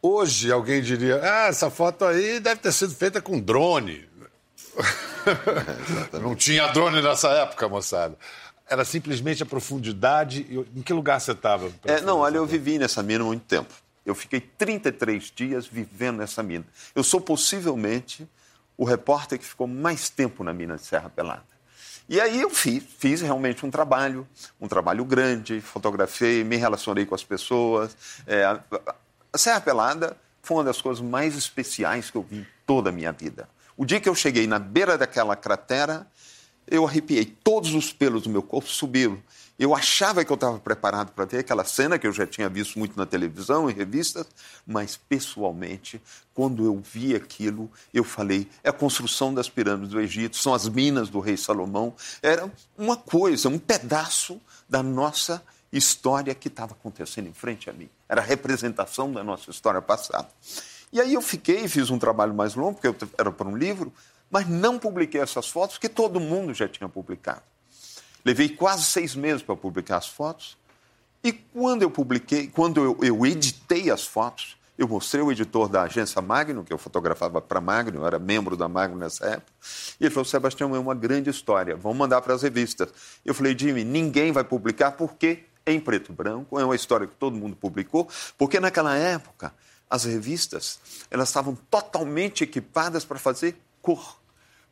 Hoje 0.01 0.51
alguém 0.51 0.81
diria: 0.81 1.21
ah, 1.21 1.47
essa 1.47 1.69
foto 1.69 2.05
aí 2.05 2.39
deve 2.39 2.61
ter 2.61 2.71
sido 2.71 2.93
feita 2.95 3.21
com 3.21 3.39
drone. 3.39 4.09
Não 6.21 6.35
tinha 6.35 6.67
drone 6.67 7.01
nessa 7.01 7.29
época, 7.29 7.67
moçada 7.69 8.17
era 8.71 8.85
simplesmente 8.85 9.43
a 9.43 9.45
profundidade. 9.45 10.47
Em 10.73 10.81
que 10.81 10.93
lugar 10.93 11.19
você 11.19 11.33
estava? 11.33 11.69
É, 11.83 11.99
não, 11.99 12.19
olha, 12.19 12.37
eu 12.37 12.45
vivi 12.45 12.79
nessa 12.79 13.03
mina 13.03 13.21
muito 13.21 13.43
tempo. 13.43 13.73
Eu 14.05 14.15
fiquei 14.15 14.39
33 14.39 15.29
dias 15.35 15.67
vivendo 15.67 16.19
nessa 16.19 16.41
mina. 16.41 16.65
Eu 16.95 17.03
sou 17.03 17.19
possivelmente 17.19 18.25
o 18.77 18.85
repórter 18.85 19.37
que 19.37 19.45
ficou 19.45 19.67
mais 19.67 20.09
tempo 20.09 20.41
na 20.41 20.53
mina 20.53 20.77
de 20.77 20.83
Serra 20.83 21.09
Pelada. 21.09 21.50
E 22.11 22.19
aí 22.19 22.41
eu 22.41 22.49
fiz, 22.49 22.83
fiz 22.97 23.21
realmente 23.21 23.65
um 23.65 23.71
trabalho, 23.71 24.27
um 24.59 24.67
trabalho 24.67 25.05
grande, 25.05 25.61
fotografei, 25.61 26.43
me 26.43 26.57
relacionei 26.57 27.05
com 27.05 27.15
as 27.15 27.23
pessoas. 27.23 27.95
É, 28.27 28.43
a 28.43 29.37
Serra 29.37 29.61
Pelada 29.61 30.17
foi 30.43 30.57
uma 30.57 30.65
das 30.65 30.81
coisas 30.81 31.01
mais 31.01 31.37
especiais 31.37 32.11
que 32.11 32.17
eu 32.17 32.21
vi 32.21 32.39
em 32.39 32.47
toda 32.67 32.89
a 32.89 32.91
minha 32.91 33.13
vida. 33.13 33.47
O 33.77 33.85
dia 33.85 33.97
que 33.97 34.09
eu 34.09 34.13
cheguei 34.13 34.45
na 34.45 34.59
beira 34.59 34.97
daquela 34.97 35.37
cratera, 35.37 36.05
eu 36.67 36.85
arrepiei, 36.85 37.23
todos 37.23 37.73
os 37.73 37.93
pelos 37.93 38.23
do 38.23 38.29
meu 38.29 38.43
corpo 38.43 38.67
subiram. 38.67 39.17
Eu 39.61 39.75
achava 39.75 40.25
que 40.25 40.31
eu 40.31 40.33
estava 40.33 40.57
preparado 40.57 41.11
para 41.11 41.27
ter 41.27 41.37
aquela 41.37 41.63
cena 41.63 41.99
que 41.99 42.07
eu 42.07 42.11
já 42.11 42.25
tinha 42.25 42.49
visto 42.49 42.79
muito 42.79 42.97
na 42.97 43.05
televisão, 43.05 43.69
em 43.69 43.73
revistas, 43.73 44.25
mas 44.65 44.97
pessoalmente, 44.97 46.01
quando 46.33 46.65
eu 46.65 46.81
vi 46.83 47.15
aquilo, 47.15 47.69
eu 47.93 48.03
falei: 48.03 48.49
é 48.63 48.69
a 48.69 48.73
construção 48.73 49.31
das 49.31 49.49
pirâmides 49.49 49.91
do 49.91 50.01
Egito, 50.01 50.35
são 50.35 50.55
as 50.55 50.67
minas 50.67 51.09
do 51.09 51.19
rei 51.19 51.37
Salomão. 51.37 51.93
Era 52.23 52.51
uma 52.75 52.97
coisa, 52.97 53.49
um 53.49 53.59
pedaço 53.59 54.41
da 54.67 54.81
nossa 54.81 55.43
história 55.71 56.33
que 56.33 56.47
estava 56.47 56.73
acontecendo 56.73 57.27
em 57.27 57.33
frente 57.33 57.69
a 57.69 57.73
mim. 57.73 57.87
Era 58.09 58.19
a 58.19 58.25
representação 58.25 59.13
da 59.13 59.23
nossa 59.23 59.51
história 59.51 59.79
passada. 59.79 60.27
E 60.91 60.99
aí 60.99 61.13
eu 61.13 61.21
fiquei, 61.21 61.67
fiz 61.67 61.91
um 61.91 61.99
trabalho 61.99 62.33
mais 62.33 62.55
longo, 62.55 62.79
porque 62.79 63.05
era 63.15 63.31
para 63.31 63.47
um 63.47 63.55
livro, 63.55 63.93
mas 64.27 64.49
não 64.49 64.79
publiquei 64.79 65.21
essas 65.21 65.47
fotos 65.49 65.75
porque 65.75 65.87
todo 65.87 66.19
mundo 66.19 66.51
já 66.51 66.67
tinha 66.67 66.89
publicado. 66.89 67.43
Levei 68.23 68.49
quase 68.49 68.83
seis 68.83 69.15
meses 69.15 69.41
para 69.41 69.55
publicar 69.55 69.97
as 69.97 70.07
fotos. 70.07 70.57
E 71.23 71.31
quando 71.31 71.83
eu 71.83 71.91
publiquei, 71.91 72.47
quando 72.47 72.83
eu, 72.83 72.97
eu 73.01 73.25
editei 73.25 73.91
as 73.91 74.05
fotos, 74.05 74.57
eu 74.77 74.87
mostrei 74.87 75.21
o 75.23 75.31
editor 75.31 75.69
da 75.69 75.83
agência 75.83 76.19
Magno, 76.21 76.63
que 76.63 76.73
eu 76.73 76.77
fotografava 76.77 77.39
para 77.39 77.61
Magno, 77.61 77.99
eu 77.99 78.07
era 78.07 78.17
membro 78.17 78.57
da 78.57 78.67
Magno 78.67 78.97
nessa 78.97 79.25
época, 79.27 79.51
e 79.99 80.05
ele 80.05 80.09
falou: 80.09 80.25
Sebastião, 80.25 80.75
é 80.75 80.79
uma 80.79 80.95
grande 80.95 81.29
história, 81.29 81.75
vamos 81.75 81.99
mandar 81.99 82.21
para 82.21 82.33
as 82.33 82.41
revistas. 82.41 82.89
Eu 83.23 83.35
falei: 83.35 83.55
Jimmy, 83.57 83.83
ninguém 83.83 84.31
vai 84.31 84.43
publicar 84.43 84.93
porque 84.93 85.43
é 85.63 85.71
em 85.71 85.79
preto 85.79 86.11
e 86.11 86.15
branco, 86.15 86.59
é 86.59 86.65
uma 86.65 86.75
história 86.75 87.05
que 87.05 87.13
todo 87.15 87.35
mundo 87.35 87.55
publicou, 87.55 88.09
porque 88.37 88.59
naquela 88.59 88.95
época 88.95 89.53
as 89.87 90.05
revistas 90.05 90.79
elas 91.11 91.29
estavam 91.29 91.55
totalmente 91.69 92.43
equipadas 92.43 93.05
para 93.05 93.19
fazer 93.19 93.55
cor 93.81 94.20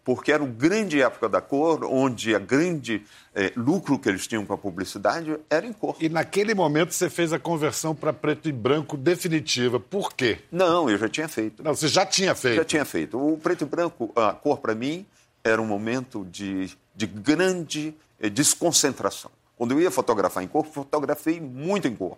porque 0.09 0.31
era 0.31 0.43
o 0.43 0.47
grande 0.47 0.99
época 0.99 1.29
da 1.29 1.39
cor, 1.39 1.85
onde 1.85 2.33
a 2.33 2.39
grande 2.39 3.05
é, 3.31 3.53
lucro 3.55 3.99
que 3.99 4.09
eles 4.09 4.25
tinham 4.25 4.43
com 4.43 4.51
a 4.51 4.57
publicidade 4.57 5.37
era 5.47 5.67
em 5.67 5.71
cor. 5.71 5.95
E 5.99 6.09
naquele 6.09 6.55
momento 6.55 6.95
você 6.95 7.11
fez 7.11 7.31
a 7.31 7.37
conversão 7.37 7.93
para 7.93 8.11
preto 8.11 8.49
e 8.49 8.51
branco 8.51 8.97
definitiva. 8.97 9.79
Por 9.79 10.11
quê? 10.15 10.39
Não, 10.51 10.89
eu 10.89 10.97
já 10.97 11.07
tinha 11.07 11.27
feito. 11.27 11.61
Não, 11.61 11.75
você 11.75 11.87
já 11.87 12.07
tinha 12.07 12.33
feito? 12.33 12.55
Já 12.55 12.65
tinha 12.65 12.85
feito. 12.85 13.23
O 13.23 13.37
preto 13.37 13.65
e 13.65 13.67
branco, 13.67 14.11
a 14.15 14.33
cor 14.33 14.57
para 14.57 14.73
mim, 14.73 15.05
era 15.43 15.61
um 15.61 15.67
momento 15.67 16.25
de, 16.25 16.75
de 16.95 17.05
grande 17.05 17.93
é, 18.19 18.31
desconcentração. 18.31 19.29
Quando 19.55 19.73
eu 19.73 19.79
ia 19.79 19.91
fotografar 19.91 20.43
em 20.43 20.47
cor, 20.47 20.65
fotografei 20.65 21.39
muito 21.39 21.87
em 21.87 21.95
cor. 21.95 22.17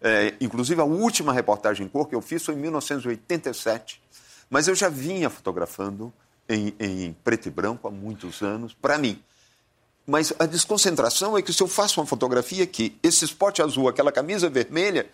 É, 0.00 0.34
inclusive, 0.40 0.80
a 0.80 0.84
última 0.84 1.32
reportagem 1.32 1.86
em 1.86 1.88
cor 1.88 2.08
que 2.08 2.14
eu 2.16 2.20
fiz 2.20 2.44
foi 2.44 2.56
em 2.56 2.58
1987. 2.58 4.02
Mas 4.50 4.66
eu 4.66 4.74
já 4.74 4.88
vinha 4.88 5.30
fotografando 5.30 6.12
em, 6.50 6.74
em 6.78 7.12
preto 7.24 7.46
e 7.46 7.50
branco 7.50 7.86
há 7.88 7.90
muitos 7.90 8.42
anos, 8.42 8.74
para 8.74 8.98
mim. 8.98 9.22
Mas 10.06 10.32
a 10.38 10.46
desconcentração 10.46 11.38
é 11.38 11.42
que 11.42 11.52
se 11.52 11.62
eu 11.62 11.68
faço 11.68 12.00
uma 12.00 12.06
fotografia 12.06 12.64
aqui, 12.64 12.98
esse 13.02 13.24
spot 13.24 13.60
azul, 13.60 13.88
aquela 13.88 14.10
camisa 14.10 14.50
vermelha, 14.50 15.08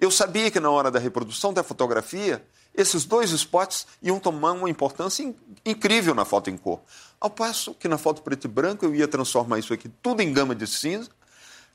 eu 0.00 0.10
sabia 0.10 0.50
que 0.50 0.58
na 0.58 0.70
hora 0.70 0.90
da 0.90 0.98
reprodução 0.98 1.52
da 1.52 1.62
fotografia, 1.62 2.42
esses 2.74 3.04
dois 3.04 3.30
spots 3.32 3.86
iam 4.00 4.18
tomar 4.18 4.52
uma 4.52 4.70
importância 4.70 5.34
incrível 5.66 6.14
na 6.14 6.24
foto 6.24 6.48
em 6.48 6.56
cor. 6.56 6.80
Ao 7.20 7.28
passo 7.28 7.74
que 7.74 7.88
na 7.88 7.98
foto 7.98 8.22
preto 8.22 8.46
e 8.46 8.48
branco 8.48 8.84
eu 8.84 8.94
ia 8.94 9.08
transformar 9.08 9.58
isso 9.58 9.74
aqui 9.74 9.88
tudo 10.00 10.22
em 10.22 10.32
gama 10.32 10.54
de 10.54 10.66
cinza. 10.66 11.10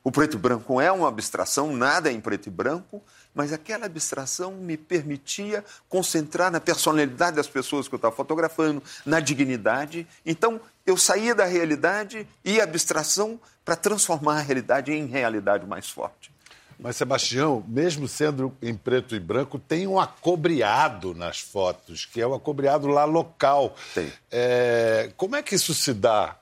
O 0.03 0.11
preto 0.11 0.35
e 0.35 0.39
branco 0.39 0.81
é 0.81 0.91
uma 0.91 1.07
abstração, 1.07 1.73
nada 1.73 2.09
é 2.09 2.13
em 2.13 2.19
preto 2.19 2.47
e 2.47 2.49
branco, 2.49 3.01
mas 3.33 3.53
aquela 3.53 3.85
abstração 3.85 4.51
me 4.51 4.75
permitia 4.75 5.63
concentrar 5.87 6.51
na 6.51 6.59
personalidade 6.59 7.37
das 7.37 7.47
pessoas 7.47 7.87
que 7.87 7.95
eu 7.95 7.97
estava 7.97 8.13
fotografando, 8.13 8.83
na 9.05 9.21
dignidade. 9.21 10.05
Então, 10.25 10.59
eu 10.85 10.97
saía 10.97 11.33
da 11.33 11.45
realidade 11.45 12.27
e 12.43 12.59
abstração 12.59 13.39
para 13.63 13.77
transformar 13.77 14.39
a 14.39 14.41
realidade 14.41 14.91
em 14.91 15.05
realidade 15.05 15.65
mais 15.65 15.89
forte. 15.89 16.33
Mas, 16.77 16.97
Sebastião, 16.97 17.63
mesmo 17.65 18.05
sendo 18.05 18.53
em 18.61 18.75
preto 18.75 19.15
e 19.15 19.19
branco, 19.19 19.57
tem 19.57 19.87
um 19.87 19.97
acobreado 19.97 21.13
nas 21.13 21.39
fotos, 21.39 22.05
que 22.05 22.19
é 22.19 22.27
o 22.27 22.33
acobreado 22.33 22.87
lá 22.87 23.05
local. 23.05 23.73
Tem. 23.93 24.11
É... 24.29 25.11
Como 25.15 25.35
é 25.37 25.41
que 25.41 25.55
isso 25.55 25.73
se 25.73 25.93
dá? 25.93 26.35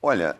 Olha, 0.00 0.36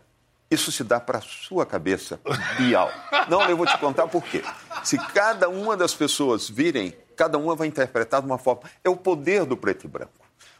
isso 0.50 0.72
se 0.72 0.82
dá 0.82 0.98
para 0.98 1.18
a 1.18 1.20
sua 1.20 1.64
cabeça, 1.64 2.20
Bial. 2.58 2.90
Não, 3.28 3.42
eu 3.48 3.56
vou 3.56 3.66
te 3.66 3.78
contar 3.78 4.08
por 4.08 4.22
quê. 4.24 4.42
Se 4.82 4.98
cada 4.98 5.48
uma 5.48 5.76
das 5.76 5.94
pessoas 5.94 6.48
virem, 6.48 6.92
cada 7.14 7.38
uma 7.38 7.54
vai 7.54 7.68
interpretar 7.68 8.20
de 8.20 8.26
uma 8.26 8.38
forma. 8.38 8.62
É 8.82 8.88
o 8.88 8.96
poder 8.96 9.44
do 9.44 9.56
preto 9.56 9.84
e 9.84 9.88
branco. 9.88 10.10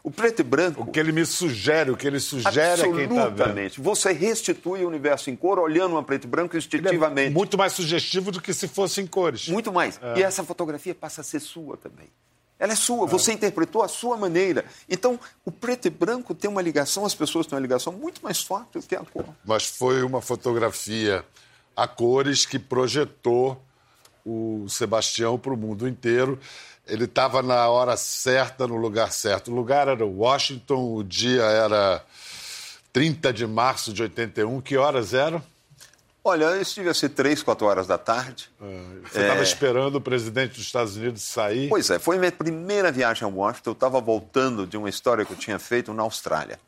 O 0.03 0.11
preto 0.11 0.41
e 0.41 0.43
branco. 0.43 0.83
O 0.83 0.87
que 0.87 0.99
ele 0.99 1.13
me 1.13 1.27
sugere, 1.27 1.91
o 1.91 1.97
que 1.97 2.07
ele 2.07 2.21
sugere 2.21 2.83
a 2.83 2.85
quem 2.85 3.03
está 3.03 3.29
vendo. 3.29 3.83
Você 3.83 4.13
restitui 4.13 4.85
o 4.85 4.89
universo 4.89 5.29
em 5.29 5.37
cor 5.37 5.59
olhando 5.59 5.93
uma 5.93 6.03
preto 6.03 6.25
e 6.25 6.29
branco 6.29 6.57
instintivamente. 6.57 7.29
É 7.29 7.35
muito 7.35 7.59
mais 7.59 7.73
sugestivo 7.73 8.31
do 8.31 8.41
que 8.41 8.55
se 8.55 8.69
fosse 8.69 9.01
em 9.01 9.07
cores. 9.07 9.49
Muito 9.49 9.73
mais. 9.73 10.01
É. 10.03 10.21
E 10.21 10.23
essa 10.23 10.43
fotografia 10.45 10.95
passa 10.95 11.21
a 11.21 11.25
ser 11.25 11.41
sua 11.41 11.77
também. 11.77 12.07
Ela 12.61 12.75
é 12.75 12.77
sua, 12.77 13.07
você 13.07 13.33
interpretou 13.33 13.83
a 13.83 13.89
sua 13.89 14.19
maneira. 14.19 14.67
Então, 14.87 15.19
o 15.47 15.51
preto 15.51 15.87
e 15.87 15.91
branco 15.91 16.35
tem 16.35 16.51
uma 16.51 16.61
ligação, 16.61 17.07
as 17.07 17.15
pessoas 17.15 17.47
têm 17.47 17.57
uma 17.57 17.63
ligação 17.63 17.91
muito 17.91 18.23
mais 18.23 18.43
forte 18.43 18.79
do 18.79 18.83
que 18.83 18.95
a 18.95 19.01
cor. 19.01 19.25
Mas 19.43 19.65
foi 19.65 20.03
uma 20.03 20.21
fotografia 20.21 21.25
a 21.75 21.89
cores 21.89 22.45
que 22.45 22.59
projetou 22.59 23.59
o 24.27 24.67
Sebastião 24.69 25.39
para 25.39 25.55
o 25.55 25.57
mundo 25.57 25.89
inteiro. 25.89 26.39
Ele 26.87 27.05
estava 27.05 27.41
na 27.41 27.67
hora 27.71 27.97
certa, 27.97 28.67
no 28.67 28.77
lugar 28.77 29.11
certo. 29.11 29.51
O 29.51 29.55
lugar 29.55 29.89
era 29.89 30.05
Washington, 30.05 30.97
o 30.97 31.03
dia 31.03 31.43
era 31.43 32.05
30 32.93 33.33
de 33.33 33.47
março 33.47 33.91
de 33.91 34.03
81. 34.03 34.61
Que 34.61 34.77
horas 34.77 35.15
eram? 35.15 35.43
Olha, 36.23 36.61
isso 36.61 36.75
devia 36.75 36.93
ser 36.93 37.11
três, 37.11 37.43
quatro 37.43 37.67
horas 37.67 37.87
da 37.87 37.97
tarde. 37.97 38.51
Ah, 38.61 38.65
você 39.03 39.21
estava 39.21 39.41
é... 39.41 39.43
esperando 39.43 39.97
o 39.97 40.01
presidente 40.01 40.55
dos 40.55 40.67
Estados 40.67 40.97
Unidos 40.97 41.23
sair? 41.23 41.69
Pois 41.69 41.89
é, 41.89 41.99
foi 41.99 42.19
minha 42.19 42.31
primeira 42.31 42.93
viagem 42.93 43.25
a 43.25 43.29
Washington. 43.29 43.71
Eu 43.71 43.75
estava 43.75 44.01
voltando 44.01 44.67
de 44.67 44.77
uma 44.77 44.89
história 44.89 45.25
que 45.25 45.33
eu 45.33 45.37
tinha 45.37 45.59
feito 45.59 45.95
na 45.95 46.03
Austrália. 46.03 46.59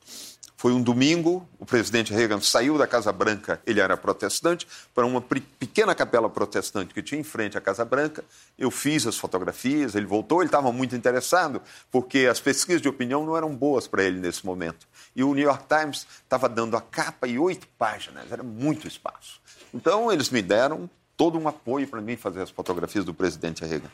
Foi 0.62 0.72
um 0.72 0.80
domingo, 0.80 1.44
o 1.58 1.66
presidente 1.66 2.12
Reagan 2.12 2.40
saiu 2.40 2.78
da 2.78 2.86
Casa 2.86 3.12
Branca, 3.12 3.60
ele 3.66 3.80
era 3.80 3.96
protestante, 3.96 4.64
para 4.94 5.04
uma 5.04 5.20
pequena 5.20 5.92
capela 5.92 6.30
protestante 6.30 6.94
que 6.94 7.02
tinha 7.02 7.20
em 7.20 7.24
frente 7.24 7.58
à 7.58 7.60
Casa 7.60 7.84
Branca. 7.84 8.24
Eu 8.56 8.70
fiz 8.70 9.04
as 9.04 9.18
fotografias, 9.18 9.96
ele 9.96 10.06
voltou, 10.06 10.40
ele 10.40 10.46
estava 10.46 10.70
muito 10.70 10.94
interessado, 10.94 11.60
porque 11.90 12.28
as 12.30 12.38
pesquisas 12.38 12.80
de 12.80 12.88
opinião 12.88 13.26
não 13.26 13.36
eram 13.36 13.52
boas 13.52 13.88
para 13.88 14.04
ele 14.04 14.20
nesse 14.20 14.46
momento. 14.46 14.86
E 15.16 15.24
o 15.24 15.34
New 15.34 15.42
York 15.42 15.64
Times 15.66 16.06
estava 16.22 16.48
dando 16.48 16.76
a 16.76 16.80
capa 16.80 17.26
e 17.26 17.40
oito 17.40 17.66
páginas, 17.76 18.30
era 18.30 18.44
muito 18.44 18.86
espaço. 18.86 19.41
Então, 19.72 20.12
eles 20.12 20.30
me 20.30 20.42
deram 20.42 20.88
todo 21.16 21.38
um 21.38 21.48
apoio 21.48 21.87
para 21.87 22.00
mim 22.00 22.16
fazer 22.16 22.42
as 22.42 22.50
fotografias 22.50 23.04
do 23.04 23.14
presidente 23.14 23.64
Reagan. 23.64 23.90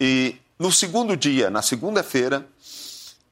E 0.00 0.36
no 0.58 0.70
segundo 0.70 1.16
dia, 1.16 1.50
na 1.50 1.62
segunda-feira, 1.62 2.46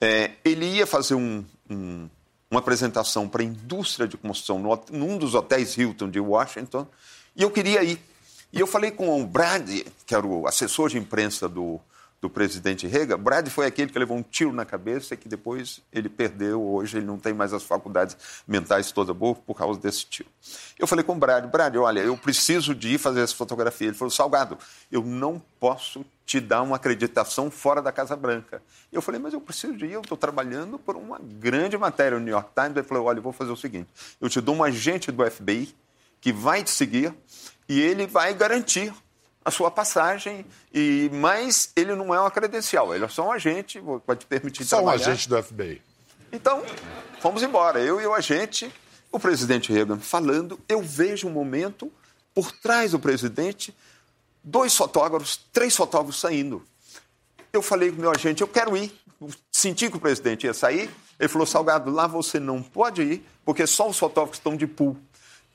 é, 0.01 0.33
ele 0.45 0.67
ia 0.67 0.87
fazer 0.87 1.15
um, 1.15 1.45
um, 1.71 2.09
uma 2.51 2.61
apresentação 2.61 3.29
para 3.29 3.43
a 3.43 3.45
indústria 3.45 4.07
de 4.07 4.17
construção 4.17 4.59
no, 4.59 4.85
num 4.91 5.19
dos 5.19 5.35
hotéis 5.35 5.77
Hilton 5.77 6.11
de 6.11 6.21
Washington, 6.21 6.87
e 7.35 7.43
eu 7.43 7.51
queria 7.51 7.83
ir. 7.83 8.01
E 8.53 8.61
eu 8.61 8.67
falei 8.67 8.91
com 8.91 9.21
o 9.21 9.27
Brad, 9.27 9.69
que 10.07 10.15
era 10.15 10.27
o 10.27 10.47
assessor 10.47 10.89
de 10.89 10.99
imprensa 10.99 11.49
do, 11.49 11.81
do 12.21 12.31
presidente 12.31 12.87
Reagan, 12.87 13.19
Brad 13.19 13.49
foi 13.49 13.67
aquele 13.67 13.91
que 13.91 13.99
levou 13.99 14.17
um 14.17 14.23
tiro 14.23 14.53
na 14.53 14.65
cabeça 14.65 15.15
e 15.15 15.17
que 15.17 15.29
depois 15.29 15.81
ele 15.93 16.09
perdeu, 16.09 16.63
hoje 16.63 16.97
ele 16.97 17.07
não 17.07 17.19
tem 17.19 17.35
mais 17.35 17.53
as 17.53 17.63
faculdades 17.63 18.17
mentais 18.49 18.91
toda 18.91 19.13
boa 19.13 19.35
por 19.35 19.55
causa 19.55 19.79
desse 19.79 20.07
tiro. 20.07 20.29
Eu 20.79 20.87
falei 20.87 21.05
com 21.05 21.13
o 21.13 21.17
Brad, 21.17 21.45
Brad, 21.47 21.77
olha, 21.77 22.01
eu 22.01 22.17
preciso 22.17 22.75
de 22.75 22.95
ir 22.95 22.99
fazer 22.99 23.21
essa 23.21 23.35
fotografia. 23.35 23.89
Ele 23.89 23.97
falou, 23.97 24.11
Salgado, 24.11 24.59
eu 24.91 25.03
não 25.03 25.41
posso 25.61 26.05
te 26.25 26.41
dar 26.41 26.63
uma 26.63 26.77
acreditação 26.77 27.51
fora 27.51 27.81
da 27.81 27.93
Casa 27.93 28.17
Branca. 28.17 28.61
Eu 28.93 29.01
falei, 29.01 29.21
mas 29.21 29.33
eu 29.33 29.41
preciso 29.41 29.77
de 29.77 29.87
ir, 29.87 29.93
eu 29.93 30.01
estou 30.01 30.17
trabalhando 30.17 30.79
por 30.79 30.97
uma 30.97 31.21
grande 31.21 31.79
matéria 31.79 32.19
no 32.19 32.25
New 32.25 32.33
York 32.33 32.51
Times. 32.55 32.77
Ele 32.77 32.83
falou, 32.83 33.05
olha, 33.05 33.19
eu 33.19 33.23
vou 33.23 33.33
fazer 33.33 33.53
o 33.53 33.57
seguinte, 33.57 33.89
eu 34.21 34.29
te 34.29 34.41
dou 34.41 34.55
um 34.55 34.65
agente 34.65 35.13
do 35.13 35.31
FBI 35.31 35.75
que 36.21 36.33
vai 36.33 36.65
te 36.65 36.71
seguir 36.71 37.15
e 37.69 37.81
ele 37.81 38.07
vai 38.07 38.35
garantir 38.35 38.93
a 39.47 39.51
sua 39.53 39.71
passagem, 39.71 40.45
e 40.75 41.09
mas 41.13 41.71
ele 41.77 41.95
não 41.95 42.13
é 42.13 42.19
uma 42.19 42.33
credencial, 42.33 42.93
ele 42.93 43.05
é 43.05 43.09
só 43.09 43.29
um 43.29 43.31
agente, 43.31 43.81
pode 44.05 44.21
te 44.21 44.27
permitir 44.27 44.65
só 44.65 44.79
trabalhar. 44.79 44.99
Só 44.99 45.11
um 45.11 45.13
agente 45.13 45.29
do 45.29 45.41
FBI. 45.41 45.83
Então, 46.33 46.65
fomos 47.21 47.45
embora, 47.45 47.79
eu 47.79 48.01
e 48.01 48.07
o 48.09 48.13
agente, 48.13 48.69
o 49.13 49.21
presidente 49.21 49.73
Reagan 49.73 50.01
falando, 50.01 50.59
eu 50.69 50.83
vejo 50.83 51.29
um 51.29 51.31
momento, 51.31 51.93
por 52.35 52.51
trás 52.51 52.91
do 52.91 52.99
presidente, 52.99 53.73
dois 54.43 54.75
fotógrafos, 54.75 55.37
três 55.53 55.77
fotógrafos 55.77 56.21
saindo. 56.21 56.67
Eu 57.53 57.63
falei 57.63 57.93
com 57.93 57.99
o 57.99 58.01
meu 58.01 58.11
agente, 58.11 58.43
eu 58.43 58.49
quero 58.49 58.77
ir. 58.77 58.93
Senti 59.53 59.89
que 59.89 59.97
o 59.97 60.01
presidente 60.01 60.45
ia 60.45 60.55
sair. 60.55 60.91
Ele 61.21 61.29
falou, 61.29 61.47
Salgado, 61.47 61.89
lá 61.89 62.09
você 62.09 62.41
não 62.41 62.61
pode 62.61 63.01
ir, 63.01 63.27
porque 63.45 63.65
só 63.65 63.89
os 63.89 63.97
fotógrafos 63.97 64.39
estão 64.39 64.57
de 64.57 64.67
pool. 64.67 64.97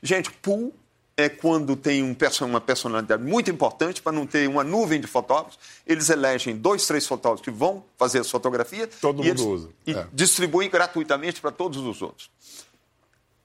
Gente, 0.01 0.31
pool 0.31 0.73
é 1.21 1.29
quando 1.29 1.75
tem 1.75 2.03
um, 2.03 2.15
uma 2.41 2.61
personalidade 2.61 3.23
muito 3.23 3.49
importante, 3.49 4.01
para 4.01 4.11
não 4.11 4.25
ter 4.25 4.47
uma 4.47 4.63
nuvem 4.63 4.99
de 4.99 5.07
fotógrafos, 5.07 5.57
eles 5.85 6.09
elegem 6.09 6.55
dois, 6.55 6.85
três 6.85 7.07
fotógrafos 7.07 7.43
que 7.43 7.51
vão 7.51 7.83
fazer 7.97 8.19
as 8.19 8.29
fotografias 8.29 8.89
Todo 8.99 9.23
e, 9.23 9.27
mundo 9.27 9.49
usa. 9.49 9.69
e 9.85 9.93
é. 9.93 10.07
distribuem 10.11 10.69
gratuitamente 10.69 11.39
para 11.39 11.51
todos 11.51 11.79
os 11.79 12.01
outros. 12.01 12.29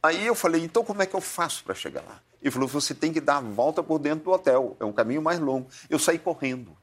Aí 0.02 0.26
eu 0.26 0.34
falei, 0.34 0.62
então 0.62 0.84
como 0.84 1.02
é 1.02 1.06
que 1.06 1.14
eu 1.14 1.20
faço 1.20 1.64
para 1.64 1.74
chegar 1.74 2.02
lá? 2.02 2.20
Ele 2.42 2.50
falou, 2.50 2.68
você 2.68 2.94
tem 2.94 3.12
que 3.12 3.20
dar 3.20 3.38
a 3.38 3.40
volta 3.40 3.82
por 3.82 3.98
dentro 3.98 4.24
do 4.24 4.30
hotel, 4.30 4.76
é 4.78 4.84
um 4.84 4.92
caminho 4.92 5.20
mais 5.20 5.40
longo. 5.40 5.66
Eu 5.90 5.98
saí 5.98 6.18
correndo. 6.18 6.76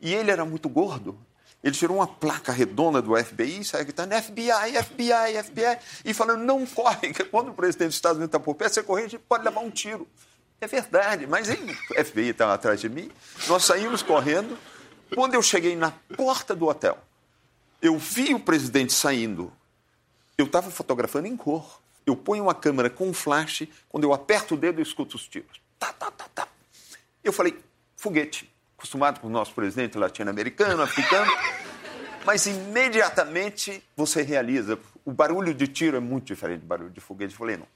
E 0.00 0.14
ele 0.14 0.30
era 0.30 0.44
muito 0.44 0.68
gordo, 0.68 1.18
ele 1.66 1.74
tirou 1.74 1.96
uma 1.96 2.06
placa 2.06 2.52
redonda 2.52 3.02
do 3.02 3.16
FBI, 3.16 3.64
saiu 3.64 3.82
gritando 3.82 4.14
FBI, 4.14 4.84
FBI, 4.84 5.42
FBI, 5.42 5.78
e 6.04 6.14
falando, 6.14 6.44
não 6.44 6.64
corre, 6.64 7.12
que 7.12 7.24
quando 7.24 7.48
o 7.48 7.54
presidente 7.54 7.88
dos 7.88 7.96
Estados 7.96 8.18
Unidos 8.18 8.28
está 8.28 8.38
por 8.38 8.54
perto, 8.54 8.74
você 8.74 8.84
correr, 8.84 9.06
a 9.06 9.08
gente 9.08 9.20
pode 9.28 9.42
levar 9.42 9.58
um 9.62 9.70
tiro. 9.70 10.06
É 10.60 10.68
verdade, 10.68 11.26
mas 11.26 11.50
aí 11.50 11.76
o 11.90 12.04
FBI 12.04 12.28
estava 12.28 12.54
atrás 12.54 12.80
de 12.80 12.88
mim, 12.88 13.10
nós 13.48 13.64
saímos 13.64 14.00
correndo. 14.00 14.56
Quando 15.12 15.34
eu 15.34 15.42
cheguei 15.42 15.74
na 15.74 15.90
porta 16.16 16.54
do 16.54 16.68
hotel, 16.68 16.98
eu 17.82 17.98
vi 17.98 18.32
o 18.32 18.38
presidente 18.38 18.92
saindo. 18.92 19.52
Eu 20.38 20.46
estava 20.46 20.70
fotografando 20.70 21.26
em 21.26 21.36
cor. 21.36 21.80
Eu 22.06 22.14
ponho 22.16 22.44
uma 22.44 22.54
câmera 22.54 22.88
com 22.88 23.12
flash, 23.12 23.66
quando 23.88 24.04
eu 24.04 24.12
aperto 24.12 24.54
o 24.54 24.56
dedo, 24.56 24.78
eu 24.78 24.84
escuto 24.84 25.16
os 25.16 25.26
tiros. 25.26 25.60
Tá, 25.80 25.92
tá, 25.92 26.12
tá, 26.12 26.28
tá. 26.32 26.48
Eu 27.24 27.32
falei, 27.32 27.58
foguete 27.96 28.48
acostumado 28.76 29.20
com 29.20 29.26
o 29.26 29.30
nosso 29.30 29.54
presidente 29.54 29.96
latino-americano, 29.96 30.82
africano, 30.82 31.30
mas 32.24 32.46
imediatamente 32.46 33.82
você 33.96 34.22
realiza. 34.22 34.78
O 35.04 35.12
barulho 35.12 35.54
de 35.54 35.66
tiro 35.66 35.96
é 35.96 36.00
muito 36.00 36.26
diferente 36.26 36.60
do 36.60 36.66
barulho 36.66 36.90
de 36.90 37.00
foguete. 37.00 37.32
Eu 37.32 37.38
falei, 37.38 37.56
não, 37.56 37.66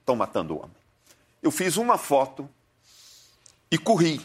estão 0.00 0.16
matando 0.16 0.54
o 0.54 0.58
homem. 0.58 0.76
Eu 1.42 1.50
fiz 1.50 1.76
uma 1.76 1.98
foto 1.98 2.48
e 3.70 3.76
corri. 3.76 4.20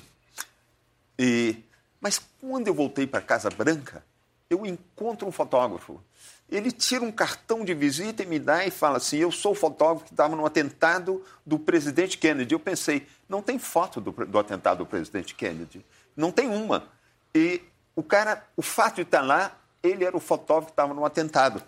E... 1.17 1.57
Mas 1.99 2.21
quando 2.39 2.67
eu 2.67 2.73
voltei 2.73 3.05
para 3.05 3.21
Casa 3.21 3.49
Branca, 3.49 4.03
eu 4.49 4.65
encontro 4.65 5.27
um 5.27 5.31
fotógrafo. 5.31 6.01
Ele 6.49 6.71
tira 6.71 7.03
um 7.03 7.12
cartão 7.12 7.65
de 7.65 7.73
visita 7.73 8.21
e 8.23 8.25
me 8.25 8.38
dá 8.38 8.65
e 8.65 8.71
fala 8.71 8.97
assim: 8.97 9.17
Eu 9.17 9.31
sou 9.31 9.53
o 9.53 9.55
fotógrafo 9.55 10.05
que 10.05 10.13
estava 10.13 10.36
no 10.36 10.45
atentado 10.45 11.23
do 11.45 11.57
presidente 11.57 12.17
Kennedy. 12.17 12.53
Eu 12.53 12.59
pensei: 12.59 13.07
não 13.27 13.41
tem 13.41 13.57
foto 13.57 13.99
do, 13.99 14.12
do 14.12 14.38
atentado 14.38 14.79
do 14.79 14.86
presidente 14.86 15.33
Kennedy. 15.33 15.83
Não 16.15 16.32
tem 16.32 16.47
uma. 16.47 16.88
E 17.34 17.62
o 17.95 18.04
cara, 18.04 18.43
o 18.56 18.62
fato 18.62 18.95
de 18.95 19.02
estar 19.02 19.21
lá, 19.21 19.52
ele 19.82 20.04
era 20.04 20.15
o 20.15 20.19
fotógrafo 20.19 20.67
que 20.67 20.73
estava 20.73 20.93
no 20.93 21.06
atentado. 21.06 21.62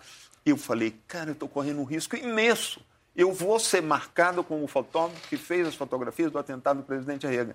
E 0.44 0.50
eu 0.50 0.56
falei, 0.56 0.98
cara, 1.06 1.30
eu 1.30 1.34
estou 1.34 1.48
correndo 1.48 1.80
um 1.80 1.84
risco 1.84 2.16
imenso. 2.16 2.80
Eu 3.16 3.32
vou 3.32 3.58
ser 3.58 3.82
marcado 3.82 4.44
como 4.44 4.64
o 4.64 4.68
fotógrafo 4.68 5.28
que 5.28 5.36
fez 5.36 5.66
as 5.66 5.74
fotografias 5.74 6.30
do 6.30 6.38
atentado 6.38 6.78
do 6.78 6.82
presidente 6.82 7.26
Reagan. 7.26 7.54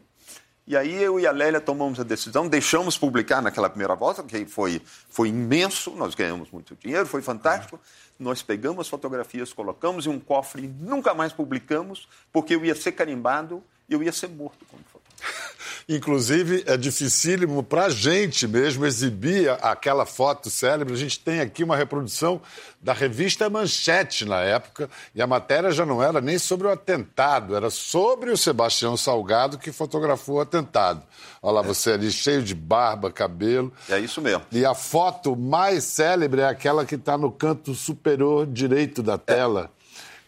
E 0.68 0.78
aí 0.78 1.02
eu 1.02 1.20
e 1.20 1.26
a 1.26 1.32
Lélia 1.32 1.60
tomamos 1.60 2.00
a 2.00 2.04
decisão, 2.04 2.48
deixamos 2.48 2.98
publicar 2.98 3.42
naquela 3.42 3.70
primeira 3.70 3.96
volta, 3.96 4.24
que 4.24 4.46
foi, 4.46 4.82
foi 5.10 5.30
imenso, 5.30 5.92
nós 5.92 6.16
ganhamos 6.16 6.52
muito 6.52 6.76
dinheiro, 6.76 7.06
foi 7.06 7.22
fantástico. 7.22 7.80
Nós 8.20 8.44
pegamos 8.44 8.82
as 8.82 8.88
fotografias, 8.88 9.52
colocamos 9.52 10.06
em 10.06 10.10
um 10.10 10.20
cofre 10.20 10.64
e 10.64 10.68
nunca 10.68 11.14
mais 11.14 11.34
publicamos, 11.34 12.08
porque 12.32 12.56
eu 12.56 12.64
ia 12.64 12.76
ser 12.76 12.92
carimbado 12.92 13.64
e 13.90 13.94
eu 13.94 14.04
ia 14.04 14.12
ser 14.12 14.30
morto. 14.30 14.66
Inclusive, 15.88 16.64
é 16.68 16.78
dificílimo 16.78 17.64
para 17.64 17.86
a 17.86 17.90
gente 17.90 18.48
mesmo 18.48 18.86
exibir 18.86 19.50
aquela 19.62 20.06
foto 20.06 20.50
célebre. 20.50 20.94
A 20.94 20.98
gente 20.98 21.20
tem 21.20 21.40
aqui 21.40 21.64
uma 21.64 21.76
reprodução 21.76 22.42
da 22.82 22.94
revista 22.94 23.50
Manchete 23.50 24.26
na 24.26 24.40
época, 24.40 24.90
e 25.14 25.22
a 25.22 25.28
matéria 25.28 25.72
já 25.72 25.86
não 25.86 26.02
era 26.02 26.20
nem 26.20 26.40
sobre 26.40 26.68
o 26.68 26.72
atentado, 26.72 27.56
era 27.56 27.70
sobre 27.70 28.32
o 28.32 28.38
Sebastião 28.38 28.98
Salgado 28.98 29.58
que 29.58 29.72
fotografou 29.72 30.38
o 30.38 30.42
atentado. 30.42 31.04
Olha 31.42 31.56
lá, 31.56 31.62
é. 31.62 31.64
você 31.64 31.92
ali 31.92 32.12
cheio 32.12 32.42
de 32.42 32.56
barba, 32.56 33.12
cabelo. 33.12 33.72
É 33.90 34.00
isso 34.00 34.22
mesmo. 34.22 34.44
E 34.52 34.66
a 34.66 34.74
foto 34.74 35.36
mais 35.36 35.84
célebre 35.84 36.42
é 36.42 36.48
aquela 36.48 36.86
que 36.86 36.96
está 36.96 37.18
no 37.18 37.32
canto 37.32 37.74
superior 37.76 38.48
direito 38.48 39.04
da 39.04 39.18
tela. 39.18 39.70
É 39.78 39.81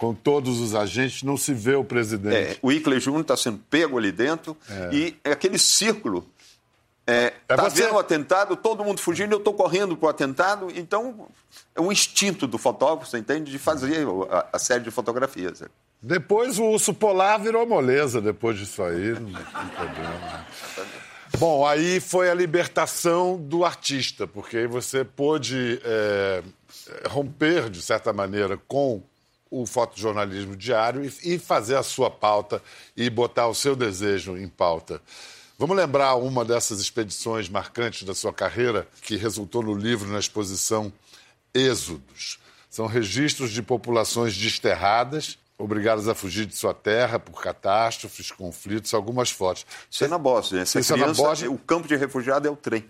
com 0.03 0.13
todos 0.13 0.59
os 0.59 0.75
agentes, 0.75 1.23
não 1.23 1.37
se 1.37 1.53
vê 1.53 1.75
o 1.75 1.83
presidente. 1.85 2.35
É, 2.35 2.57
o 2.61 2.73
Ickley 2.73 2.99
Júnior 2.99 3.21
está 3.21 3.37
sendo 3.37 3.57
pego 3.69 3.97
ali 3.97 4.11
dentro 4.11 4.57
é. 4.69 4.89
e 4.93 5.15
é 5.23 5.31
aquele 5.31 5.57
círculo. 5.57 6.27
É, 7.07 7.31
é 7.47 7.55
tá 7.55 7.69
você... 7.69 7.83
vendo 7.83 7.95
o 7.95 7.99
atentado, 7.99 8.57
todo 8.57 8.83
mundo 8.83 8.99
fugindo, 8.99 9.31
eu 9.31 9.37
estou 9.37 9.53
correndo 9.53 9.95
para 9.95 10.07
o 10.07 10.09
atentado. 10.09 10.67
Então, 10.75 11.29
é 11.73 11.79
um 11.79 11.89
instinto 11.89 12.45
do 12.45 12.57
fotógrafo, 12.57 13.09
você 13.09 13.17
entende, 13.17 13.49
de 13.49 13.57
fazer 13.57 14.05
a, 14.29 14.47
a 14.51 14.59
série 14.59 14.83
de 14.83 14.91
fotografias. 14.91 15.63
Depois 16.01 16.59
o 16.59 16.65
urso 16.65 16.93
polar 16.93 17.39
virou 17.39 17.65
moleza 17.65 18.19
depois 18.19 18.59
disso 18.59 18.83
aí, 18.83 19.11
não 19.11 19.31
tem 19.31 19.69
problema. 19.69 20.45
Bom, 21.37 21.65
aí 21.65 22.01
foi 22.01 22.29
a 22.29 22.33
libertação 22.33 23.37
do 23.37 23.63
artista, 23.63 24.27
porque 24.27 24.57
aí 24.57 24.67
você 24.67 25.05
pôde 25.05 25.81
é, 25.85 26.43
romper, 27.07 27.69
de 27.69 27.81
certa 27.81 28.11
maneira, 28.11 28.59
com 28.67 29.01
o 29.53 29.67
fotojornalismo 29.67 30.55
diário 30.55 31.05
e, 31.05 31.35
e 31.35 31.37
fazer 31.37 31.75
a 31.75 31.83
sua 31.83 32.09
pauta 32.09 32.59
e 32.97 33.07
botar 33.07 33.47
o 33.47 33.53
seu 33.53 33.75
desejo 33.75 34.35
em 34.35 34.47
pauta. 34.47 34.99
Vamos 35.59 35.77
lembrar 35.77 36.15
uma 36.15 36.43
dessas 36.43 36.79
expedições 36.79 37.47
marcantes 37.47 38.01
da 38.01 38.15
sua 38.15 38.33
carreira, 38.33 38.87
que 39.03 39.15
resultou 39.15 39.61
no 39.61 39.75
livro, 39.75 40.11
na 40.11 40.17
exposição 40.17 40.91
Êxodos. 41.53 42.39
São 42.67 42.87
registros 42.87 43.51
de 43.51 43.61
populações 43.61 44.35
desterradas, 44.35 45.37
obrigadas 45.55 46.07
a 46.07 46.15
fugir 46.15 46.47
de 46.47 46.55
sua 46.55 46.73
terra 46.73 47.19
por 47.19 47.39
catástrofes, 47.39 48.31
conflitos, 48.31 48.91
algumas 48.95 49.29
fotos. 49.29 49.67
Isso 49.89 50.03
é 50.03 50.07
na 50.07 50.17
Bósnia. 50.17 50.61
Essa 50.61 50.79
Isso 50.79 50.91
criança, 50.95 51.11
é 51.21 51.23
na 51.23 51.29
Bósnia? 51.29 51.51
O 51.51 51.59
campo 51.59 51.87
de 51.87 51.95
refugiado 51.95 52.47
é 52.47 52.51
o 52.51 52.55
trem. 52.55 52.83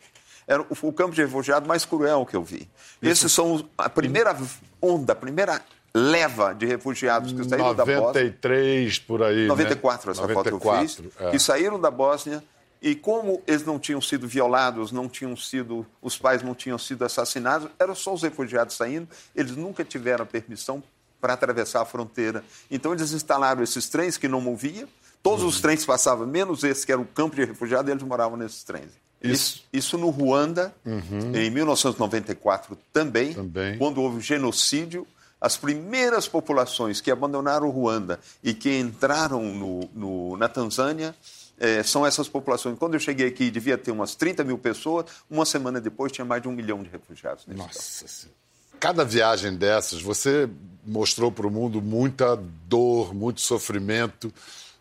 Era 0.48 0.62
o, 0.62 0.68
o 0.82 0.94
campo 0.94 1.14
de 1.14 1.22
refugiado 1.22 1.68
mais 1.68 1.84
cruel 1.84 2.26
que 2.26 2.38
eu 2.38 2.44
vi. 2.44 2.70
Isso. 3.02 3.12
Esses 3.26 3.32
são 3.34 3.68
a 3.78 3.90
primeira 3.90 4.38
onda, 4.82 5.12
a 5.12 5.16
primeira 5.16 5.62
leva 5.96 6.54
de 6.54 6.66
refugiados 6.66 7.32
que 7.32 7.44
saíram 7.44 7.68
93, 7.68 7.76
da 7.78 7.86
Bósnia. 7.86 8.24
93 8.26 9.00
por 9.00 9.24
aí. 9.24 9.48
94, 9.48 10.08
né? 10.08 10.12
essa 10.12 10.22
94, 10.22 10.60
foto 10.60 10.68
eu 10.68 10.88
fiz. 10.88 11.02
É. 11.20 11.32
Que 11.32 11.40
saíram 11.40 11.80
da 11.80 11.92
Bósnia 11.92 12.44
e 12.82 12.96
como 12.96 13.42
eles 13.48 13.64
não 13.64 13.80
tinham 13.80 14.02
sido 14.02 14.28
violados, 14.28 14.92
não 14.92 15.08
tinham 15.08 15.38
sido, 15.38 15.86
os 16.02 16.18
pais 16.18 16.44
não 16.44 16.54
tinham 16.54 16.78
sido 16.78 17.06
assassinados, 17.06 17.70
eram 17.80 17.96
só 17.96 18.14
os 18.14 18.24
refugiados 18.24 18.76
saindo, 18.76 19.08
eles 19.34 19.56
nunca 19.56 19.86
tiveram 19.86 20.26
permissão 20.26 20.84
para 21.22 21.34
atravessar 21.34 21.82
a 21.82 21.86
fronteira. 21.86 22.44
Então 22.70 22.92
eles 22.92 23.14
instalaram 23.14 23.64
esses 23.64 23.88
trens 23.88 24.18
que 24.18 24.28
não 24.28 24.42
moviam, 24.42 24.90
todos 25.22 25.44
uhum. 25.44 25.48
os 25.48 25.62
trens 25.62 25.86
passavam, 25.86 26.28
menos 26.28 26.64
esse 26.66 26.86
que 26.86 26.92
era 26.92 27.00
o 27.00 27.06
campo 27.06 27.38
de 27.38 27.46
refugiados, 27.46 27.90
eles 27.90 28.04
moravam 28.04 28.36
nesses 28.36 28.64
trens. 28.64 28.92
Isso, 29.24 29.64
isso, 29.72 29.98
no 29.98 30.10
Ruanda, 30.10 30.76
uhum. 30.86 31.34
em 31.34 31.50
1994 31.50 32.78
também, 32.92 33.34
também, 33.34 33.78
quando 33.78 34.02
houve 34.02 34.20
genocídio 34.20 35.08
as 35.44 35.58
primeiras 35.58 36.26
populações 36.26 37.02
que 37.02 37.12
abandonaram 37.12 37.70
Ruanda 37.70 38.18
e 38.42 38.54
que 38.54 38.80
entraram 38.80 39.44
no, 39.44 39.90
no, 39.94 40.38
na 40.38 40.48
Tanzânia 40.48 41.14
é, 41.60 41.84
são 41.84 42.06
essas 42.06 42.30
populações. 42.30 42.80
Quando 42.80 42.94
eu 42.94 43.00
cheguei 43.02 43.28
aqui, 43.28 43.52
devia 43.52 43.78
ter 43.78 43.92
umas 43.92 44.16
30 44.16 44.46
mil 44.46 44.58
pessoas, 44.58 45.06
uma 45.30 45.46
semana 45.46 45.82
depois 45.82 46.14
tinha 46.14 46.24
mais 46.24 46.42
de 46.42 46.48
um 46.48 46.54
milhão 46.54 46.82
de 46.82 46.90
refugiados. 46.90 47.46
Nossa 47.46 48.08
Senhora. 48.08 48.38
Cada 48.80 49.04
viagem 49.04 49.54
dessas, 49.58 50.02
você 50.02 50.50
mostrou 50.86 51.30
para 51.30 51.46
o 51.46 51.52
mundo 51.52 51.82
muita 51.82 52.38
dor, 52.66 53.14
muito 53.14 53.42
sofrimento, 53.42 54.34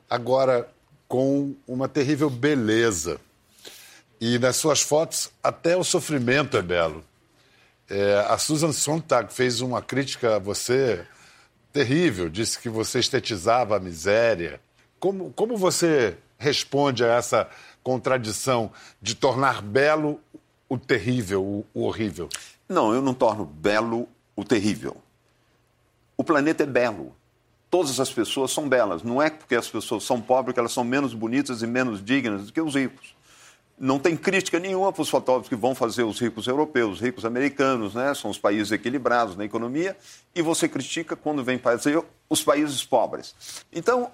agora 0.09 0.69
com 1.09 1.57
uma 1.67 1.89
terrível 1.89 2.31
beleza. 2.31 3.21
E 4.21 4.39
nas 4.39 4.55
suas 4.55 4.81
fotos, 4.81 5.29
até 5.43 5.77
o 5.77 5.83
sofrimento 5.83 6.57
é 6.57 6.63
belo. 6.63 7.05
É, 7.95 8.25
a 8.27 8.39
Susan 8.39 8.73
Sontag 8.73 9.31
fez 9.31 9.61
uma 9.61 9.83
crítica 9.83 10.37
a 10.37 10.39
você 10.39 11.07
terrível, 11.71 12.31
disse 12.31 12.59
que 12.59 12.71
você 12.71 13.01
estetizava 13.01 13.77
a 13.77 13.81
miséria. 13.81 14.63
Como, 14.99 15.31
como 15.35 15.59
você 15.59 16.17
responde 16.39 17.05
a 17.05 17.09
essa 17.09 17.51
contradição 17.83 18.73
de 19.03 19.15
tornar 19.15 19.61
belo 19.61 20.19
o 20.71 20.79
terrível, 20.79 21.45
o, 21.45 21.67
o 21.75 21.83
horrível? 21.83 22.31
Não, 22.67 22.95
eu 22.95 23.03
não 23.03 23.13
torno 23.13 23.45
belo 23.45 24.09
o 24.35 24.43
terrível. 24.43 24.97
O 26.17 26.25
planeta 26.25 26.63
é 26.63 26.67
belo. 26.67 27.15
Todas 27.71 28.01
as 28.01 28.11
pessoas 28.11 28.53
são 28.53 28.71
belas. 28.71 29.03
Não 29.03 29.21
é 29.21 29.29
porque 29.29 29.55
as 29.55 29.69
pessoas 29.69 30.05
são 30.05 30.19
pobres 30.19 30.55
que 30.55 30.61
elas 30.61 30.73
são 30.73 30.83
menos 30.83 31.13
bonitas 31.13 31.61
e 31.61 31.67
menos 31.67 32.03
dignas 32.03 32.47
do 32.47 32.53
que 32.55 32.61
os 32.63 32.75
ricos 32.75 33.15
não 33.79 33.99
tem 33.99 34.17
crítica 34.17 34.59
nenhuma 34.59 34.93
para 34.93 35.03
os 35.03 35.09
fotógrafos 35.09 35.49
que 35.49 35.57
vão 35.57 35.75
fazer 35.75 36.05
os 36.05 36.21
ricos 36.21 36.47
europeus, 36.47 36.95
os 36.95 37.01
ricos 37.01 37.25
americanos, 37.25 37.95
né? 37.95 38.15
São 38.15 38.31
os 38.31 38.39
países 38.39 38.71
equilibrados 38.71 39.37
na 39.37 39.45
economia. 39.45 39.97
E 40.35 40.43
você 40.43 40.69
critica 40.69 41.17
quando 41.17 41.43
vem 41.43 41.59
fazer 41.59 42.03
os 42.29 42.43
países 42.43 42.85
pobres. 42.85 43.35
Então, 43.73 44.11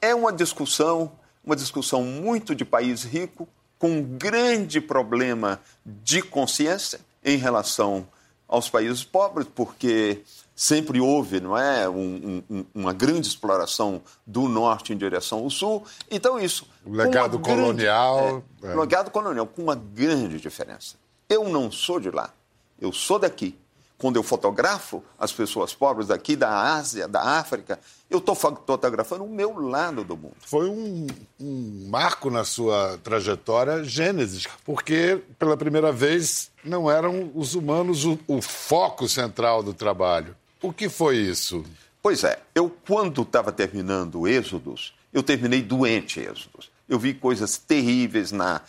é 0.00 0.14
uma 0.14 0.32
discussão, 0.32 1.12
uma 1.44 1.56
discussão 1.56 2.02
muito 2.02 2.54
de 2.54 2.64
país 2.64 3.02
rico, 3.02 3.48
com 3.78 3.90
um 3.90 4.02
grande 4.02 4.80
problema 4.80 5.60
de 5.84 6.22
consciência 6.22 7.00
em 7.24 7.36
relação 7.36 8.06
aos 8.46 8.70
países 8.70 9.02
pobres, 9.02 9.48
porque 9.52 10.22
sempre 10.54 11.00
houve, 11.00 11.40
não 11.40 11.56
é, 11.56 11.88
um, 11.88 12.42
um, 12.48 12.64
uma 12.74 12.92
grande 12.92 13.26
exploração 13.26 14.02
do 14.26 14.48
norte 14.48 14.92
em 14.92 14.96
direção 14.96 15.40
ao 15.40 15.50
sul. 15.50 15.84
Então 16.10 16.38
isso. 16.38 16.66
O 16.84 16.92
legado 16.92 17.38
colonial. 17.38 18.18
Grande, 18.18 18.44
é, 18.62 18.66
é. 18.66 18.74
Legado 18.74 19.10
colonial 19.10 19.46
com 19.46 19.62
uma 19.62 19.74
grande 19.74 20.38
diferença. 20.40 20.96
Eu 21.28 21.48
não 21.48 21.70
sou 21.70 21.98
de 21.98 22.10
lá. 22.10 22.32
Eu 22.80 22.92
sou 22.92 23.18
daqui 23.18 23.56
quando 24.02 24.16
eu 24.16 24.22
fotografo 24.24 25.00
as 25.16 25.30
pessoas 25.30 25.72
pobres 25.72 26.08
daqui 26.08 26.34
da 26.34 26.74
Ásia, 26.74 27.06
da 27.06 27.22
África, 27.38 27.78
eu 28.10 28.18
estou 28.18 28.34
fotografando 28.34 29.22
o 29.22 29.28
meu 29.28 29.56
lado 29.60 30.02
do 30.02 30.16
mundo. 30.16 30.34
Foi 30.40 30.68
um, 30.68 31.06
um, 31.40 31.86
marco 31.88 32.28
na 32.28 32.42
sua 32.42 32.98
trajetória 33.04 33.84
Gênesis, 33.84 34.48
porque 34.64 35.22
pela 35.38 35.56
primeira 35.56 35.92
vez 35.92 36.50
não 36.64 36.90
eram 36.90 37.30
os 37.32 37.54
humanos 37.54 38.04
o, 38.04 38.18
o 38.26 38.42
foco 38.42 39.08
central 39.08 39.62
do 39.62 39.72
trabalho. 39.72 40.34
O 40.62 40.72
que 40.72 40.88
foi 40.88 41.16
isso? 41.16 41.64
Pois 42.00 42.24
é, 42.24 42.40
eu 42.54 42.70
quando 42.86 43.22
estava 43.22 43.52
terminando 43.52 44.26
Êxodos, 44.26 44.94
eu 45.12 45.22
terminei 45.22 45.60
doente 45.60 46.20
Êxodos. 46.20 46.70
Eu 46.88 46.98
vi 46.98 47.14
coisas 47.14 47.58
terríveis 47.58 48.32
na 48.32 48.60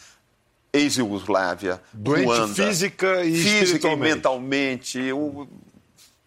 ex-Yugoslávia, 0.72 1.82
Doente 1.94 2.26
Ruanda, 2.26 2.54
física 2.54 3.24
e 3.24 3.36
física 3.36 3.90
e 3.90 3.96
mentalmente. 3.96 5.00
Eu 5.00 5.48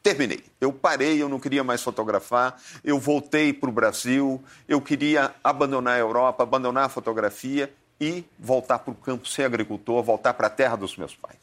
terminei. 0.02 0.44
Eu 0.60 0.72
parei, 0.72 1.20
eu 1.20 1.28
não 1.28 1.40
queria 1.40 1.64
mais 1.64 1.82
fotografar. 1.82 2.60
Eu 2.84 2.98
voltei 3.00 3.52
para 3.52 3.68
o 3.68 3.72
Brasil. 3.72 4.42
Eu 4.68 4.80
queria 4.80 5.34
abandonar 5.42 5.96
a 5.96 5.98
Europa, 5.98 6.44
abandonar 6.44 6.84
a 6.84 6.88
fotografia 6.88 7.72
e 8.00 8.24
voltar 8.38 8.78
para 8.78 8.92
o 8.92 8.94
campo, 8.94 9.26
ser 9.26 9.44
agricultor, 9.44 10.02
voltar 10.02 10.34
para 10.34 10.46
a 10.46 10.50
terra 10.50 10.76
dos 10.76 10.96
meus 10.96 11.14
pais. 11.14 11.38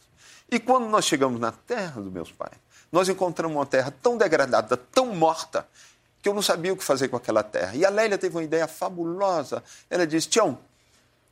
E 0.49 0.59
quando 0.59 0.87
nós 0.87 1.03
chegamos 1.03 1.39
na 1.41 1.51
terra 1.51 1.99
dos 1.99 2.11
meus 2.11 2.31
pais, 2.31 2.57
nós 2.93 3.09
encontramos 3.09 3.57
uma 3.57 3.65
terra 3.65 3.91
tão 4.03 4.15
degradada, 4.15 4.77
tão 4.77 5.07
morta, 5.07 5.67
que 6.21 6.29
eu 6.29 6.33
não 6.33 6.43
sabia 6.43 6.71
o 6.71 6.77
que 6.77 6.83
fazer 6.83 7.07
com 7.07 7.17
aquela 7.17 7.41
terra. 7.41 7.75
E 7.75 7.83
a 7.83 7.89
Lélia 7.89 8.19
teve 8.19 8.35
uma 8.35 8.43
ideia 8.43 8.67
fabulosa. 8.67 9.63
Ela 9.89 10.05
disse: 10.05 10.29
Tião, 10.29 10.59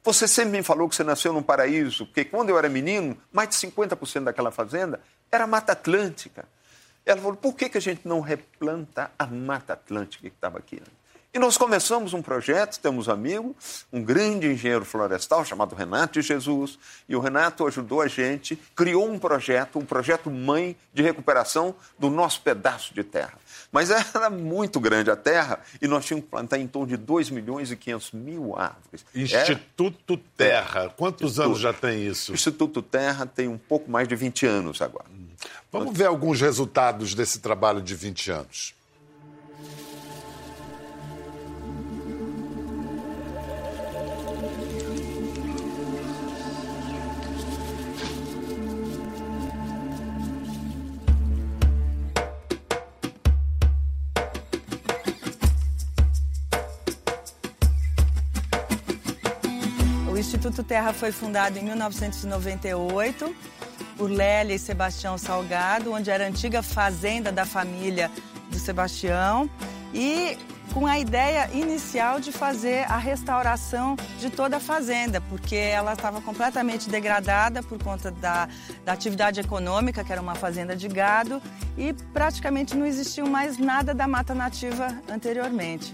você 0.03 0.27
sempre 0.27 0.57
me 0.57 0.63
falou 0.63 0.89
que 0.89 0.95
você 0.95 1.03
nasceu 1.03 1.31
num 1.31 1.43
paraíso, 1.43 2.07
porque 2.07 2.25
quando 2.25 2.49
eu 2.49 2.57
era 2.57 2.67
menino, 2.67 3.15
mais 3.31 3.49
de 3.49 3.55
50% 3.55 4.23
daquela 4.23 4.49
fazenda 4.49 4.99
era 5.31 5.45
Mata 5.45 5.73
Atlântica. 5.73 6.45
Ela 7.05 7.21
falou: 7.21 7.37
por 7.37 7.53
que, 7.53 7.69
que 7.69 7.77
a 7.77 7.81
gente 7.81 8.07
não 8.07 8.21
replanta 8.21 9.11
a 9.17 9.27
Mata 9.27 9.73
Atlântica 9.73 10.27
que 10.27 10.35
estava 10.35 10.57
aqui? 10.57 10.81
E 11.33 11.39
nós 11.39 11.57
começamos 11.57 12.13
um 12.13 12.21
projeto, 12.21 12.77
temos 12.77 13.07
um 13.07 13.11
amigo, 13.11 13.55
um 13.91 14.03
grande 14.03 14.47
engenheiro 14.47 14.83
florestal 14.83 15.45
chamado 15.45 15.73
Renato 15.73 16.19
de 16.19 16.27
Jesus, 16.27 16.77
e 17.07 17.15
o 17.15 17.21
Renato 17.21 17.65
ajudou 17.65 18.01
a 18.01 18.07
gente, 18.09 18.59
criou 18.75 19.09
um 19.09 19.17
projeto, 19.17 19.79
um 19.79 19.85
projeto 19.85 20.29
mãe 20.29 20.75
de 20.93 21.01
recuperação 21.01 21.73
do 21.97 22.09
nosso 22.09 22.41
pedaço 22.41 22.93
de 22.93 23.01
terra. 23.01 23.35
Mas 23.71 23.89
era 24.13 24.29
muito 24.29 24.77
grande 24.77 25.09
a 25.09 25.15
terra 25.15 25.61
e 25.81 25.87
nós 25.87 26.05
tínhamos 26.05 26.25
que 26.25 26.31
plantar 26.31 26.57
em 26.59 26.67
torno 26.67 26.89
de 26.89 26.97
2 26.97 27.29
milhões 27.29 27.71
e 27.71 27.77
500 27.77 28.11
mil 28.11 28.59
árvores. 28.59 29.05
Instituto 29.15 30.17
Terra, 30.35 30.89
quantos 30.97 31.31
Instituto, 31.31 31.45
anos 31.45 31.59
já 31.61 31.71
tem 31.71 32.05
isso? 32.05 32.33
Instituto 32.33 32.81
Terra 32.81 33.25
tem 33.25 33.47
um 33.47 33.57
pouco 33.57 33.89
mais 33.89 34.05
de 34.05 34.17
20 34.17 34.45
anos 34.45 34.81
agora. 34.81 35.05
Vamos 35.71 35.97
ver 35.97 36.07
alguns 36.07 36.41
resultados 36.41 37.15
desse 37.15 37.39
trabalho 37.39 37.81
de 37.81 37.95
20 37.95 38.31
anos. 38.31 38.80
Instituto 60.61 60.63
Terra 60.63 60.93
foi 60.93 61.11
fundado 61.11 61.57
em 61.57 61.63
1998 61.63 63.35
por 63.97 64.09
Lélia 64.09 64.55
e 64.55 64.59
Sebastião 64.59 65.17
Salgado, 65.17 65.91
onde 65.91 66.09
era 66.09 66.25
a 66.25 66.27
antiga 66.27 66.61
fazenda 66.61 67.31
da 67.31 67.45
família 67.45 68.11
do 68.49 68.59
Sebastião 68.59 69.49
e 69.93 70.37
com 70.73 70.85
a 70.85 70.99
ideia 70.99 71.49
inicial 71.53 72.19
de 72.19 72.31
fazer 72.31 72.85
a 72.89 72.97
restauração 72.97 73.97
de 74.19 74.29
toda 74.29 74.57
a 74.57 74.59
fazenda, 74.59 75.19
porque 75.21 75.55
ela 75.55 75.93
estava 75.93 76.21
completamente 76.21 76.89
degradada 76.89 77.61
por 77.63 77.81
conta 77.83 78.11
da, 78.11 78.47
da, 78.85 78.93
atividade 78.93 79.39
econômica, 79.39 80.03
que 80.03 80.11
era 80.11 80.21
uma 80.21 80.35
fazenda 80.35 80.75
de 80.75 80.87
gado, 80.87 81.41
e 81.77 81.91
praticamente 82.13 82.77
não 82.77 82.85
existiu 82.85 83.25
mais 83.25 83.57
nada 83.57 83.93
da 83.93 84.07
mata 84.07 84.33
nativa 84.33 84.87
anteriormente. 85.09 85.93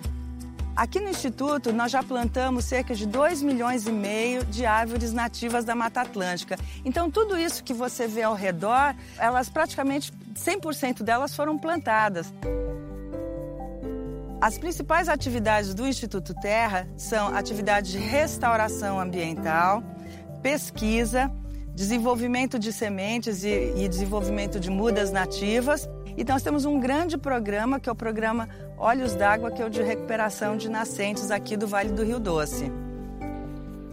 Aqui 0.77 0.99
no 0.99 1.09
Instituto, 1.09 1.73
nós 1.73 1.91
já 1.91 2.03
plantamos 2.03 2.65
cerca 2.65 2.93
de 2.93 3.07
2 3.07 3.41
milhões 3.41 3.87
e 3.87 3.91
meio 3.91 4.45
de 4.45 4.63
árvores 4.63 5.11
nativas 5.11 5.65
da 5.65 5.73
Mata 5.73 6.01
Atlântica. 6.01 6.55
Então, 6.85 7.09
tudo 7.09 7.35
isso 7.35 7.63
que 7.63 7.73
você 7.73 8.07
vê 8.07 8.21
ao 8.21 8.35
redor, 8.35 8.95
elas 9.17 9.49
praticamente 9.49 10.13
100% 10.35 11.01
delas 11.01 11.35
foram 11.35 11.57
plantadas. 11.57 12.31
As 14.39 14.59
principais 14.59 15.09
atividades 15.09 15.73
do 15.73 15.87
Instituto 15.87 16.35
Terra 16.35 16.87
são 16.95 17.35
atividades 17.35 17.91
de 17.91 17.97
restauração 17.97 18.99
ambiental, 18.99 19.81
pesquisa, 20.43 21.31
desenvolvimento 21.73 22.59
de 22.59 22.71
sementes 22.71 23.43
e, 23.43 23.73
e 23.77 23.89
desenvolvimento 23.89 24.59
de 24.59 24.69
mudas 24.69 25.11
nativas 25.11 25.89
e 26.17 26.23
nós 26.23 26.41
temos 26.41 26.65
um 26.65 26.79
grande 26.79 27.15
programa, 27.15 27.79
que 27.79 27.87
é 27.87 27.91
o 27.91 27.95
programa 27.95 28.49
Olhos 28.75 29.13
d'Água, 29.13 29.51
que 29.51 29.61
é 29.61 29.65
o 29.65 29.69
de 29.69 29.83
recuperação 29.83 30.57
de 30.57 30.67
nascentes 30.67 31.29
aqui 31.29 31.55
do 31.55 31.67
Vale 31.67 31.91
do 31.91 32.03
Rio 32.03 32.19
Doce. 32.19 32.71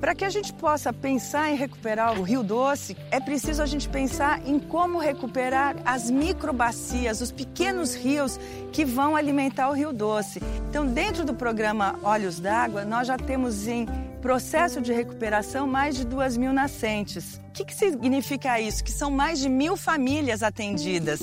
Para 0.01 0.15
que 0.15 0.25
a 0.25 0.31
gente 0.31 0.53
possa 0.53 0.93
pensar 0.93 1.51
em 1.51 1.57
recuperar 1.57 2.19
o 2.19 2.23
Rio 2.23 2.43
Doce, 2.43 2.97
é 3.11 3.21
preciso 3.21 3.63
a 3.63 3.67
gente 3.67 3.89
pensar 3.89 4.47
em 4.47 4.59
como 4.59 4.99
recuperar 4.99 5.77
as 5.85 6.11
microbacias, 6.11 7.21
os 7.21 7.31
pequenos 7.31 7.95
rios 7.95 8.39
que 8.73 8.85
vão 8.85 9.17
alimentar 9.17 9.69
o 9.71 9.73
Rio 9.73 9.93
Doce. 9.93 10.43
Então, 10.69 10.87
dentro 10.87 11.25
do 11.25 11.33
programa 11.33 11.99
Olhos 12.03 12.39
d'Água, 12.39 12.85
nós 12.85 13.07
já 13.07 13.17
temos 13.17 13.67
em 13.67 13.87
processo 14.21 14.81
de 14.81 14.93
recuperação 14.93 15.67
mais 15.67 15.97
de 15.97 16.05
duas 16.05 16.37
mil 16.37 16.53
nascentes. 16.53 17.41
O 17.49 17.53
que, 17.53 17.65
que 17.65 17.75
significa 17.75 18.61
isso? 18.61 18.83
Que 18.85 18.93
são 18.93 19.11
mais 19.11 19.39
de 19.39 19.49
mil 19.49 19.77
famílias 19.77 20.43
atendidas. 20.43 21.21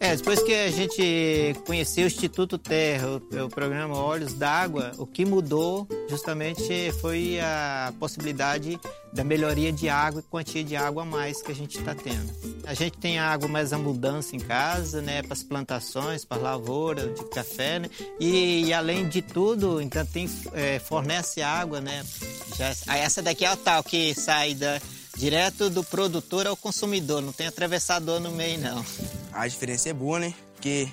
É, 0.00 0.14
depois 0.14 0.40
que 0.42 0.54
a 0.54 0.70
gente 0.70 1.54
conheceu 1.66 2.04
o 2.04 2.06
Instituto 2.06 2.56
Terra, 2.56 3.08
o, 3.08 3.44
o 3.46 3.48
programa 3.48 3.96
Olhos 3.98 4.32
d'Água, 4.32 4.92
o 4.96 5.04
que 5.04 5.24
mudou 5.24 5.88
justamente 6.08 6.92
foi 7.00 7.40
a 7.40 7.92
possibilidade 7.98 8.78
da 9.12 9.24
melhoria 9.24 9.72
de 9.72 9.88
água 9.88 10.20
e 10.20 10.30
quantia 10.30 10.62
de 10.62 10.76
água 10.76 11.02
a 11.02 11.06
mais 11.06 11.42
que 11.42 11.50
a 11.50 11.54
gente 11.54 11.78
está 11.78 11.94
tendo. 11.94 12.32
A 12.64 12.74
gente 12.74 12.96
tem 12.98 13.18
água 13.18 13.48
mais 13.48 13.72
abundância 13.72 14.36
em 14.36 14.40
casa, 14.40 15.02
né, 15.02 15.22
para 15.22 15.32
as 15.32 15.42
plantações, 15.42 16.24
para 16.24 16.38
a 16.38 16.42
lavoura 16.42 17.08
de 17.08 17.24
café, 17.24 17.80
né, 17.80 17.90
e, 18.20 18.66
e, 18.66 18.72
além 18.72 19.08
de 19.08 19.20
tudo, 19.20 19.80
então 19.80 20.04
tem 20.06 20.30
é, 20.52 20.78
fornece 20.78 21.42
água, 21.42 21.80
né. 21.80 22.04
Já, 22.56 22.72
essa 22.94 23.20
daqui 23.20 23.44
é 23.44 23.48
a 23.48 23.56
tal 23.56 23.82
que 23.82 24.14
sai 24.14 24.54
da 24.54 24.80
direto 25.18 25.68
do 25.68 25.82
produtor 25.82 26.46
ao 26.46 26.56
consumidor, 26.56 27.20
não 27.20 27.32
tem 27.32 27.48
atravessador 27.48 28.20
no 28.20 28.30
meio 28.30 28.58
não. 28.60 28.84
A 29.32 29.48
diferença 29.48 29.88
é 29.88 29.92
boa, 29.92 30.20
né? 30.20 30.32
Porque 30.54 30.88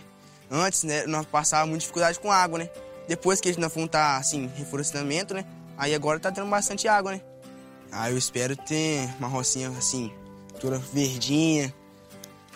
antes, 0.50 0.84
né, 0.84 1.06
nós 1.06 1.28
passávamos 1.28 1.70
muita 1.70 1.82
dificuldade 1.82 2.20
com 2.20 2.32
água, 2.32 2.60
né? 2.60 2.70
Depois 3.08 3.40
que 3.40 3.50
a 3.50 3.54
gente 3.54 3.62
não 3.62 3.88
tá 3.88 4.18
assim, 4.18 4.50
reflorestamento, 4.56 5.36
né? 5.36 5.46
Aí 5.78 5.94
agora 5.94 6.20
tá 6.20 6.32
tendo 6.32 6.50
bastante 6.50 6.88
água, 6.88 7.12
né? 7.12 7.22
Aí 7.92 8.14
eu 8.14 8.18
espero 8.18 8.56
ter 8.56 9.08
uma 9.20 9.28
rocinha 9.28 9.70
assim, 9.70 10.12
toda 10.60 10.80
verdinha, 10.80 11.74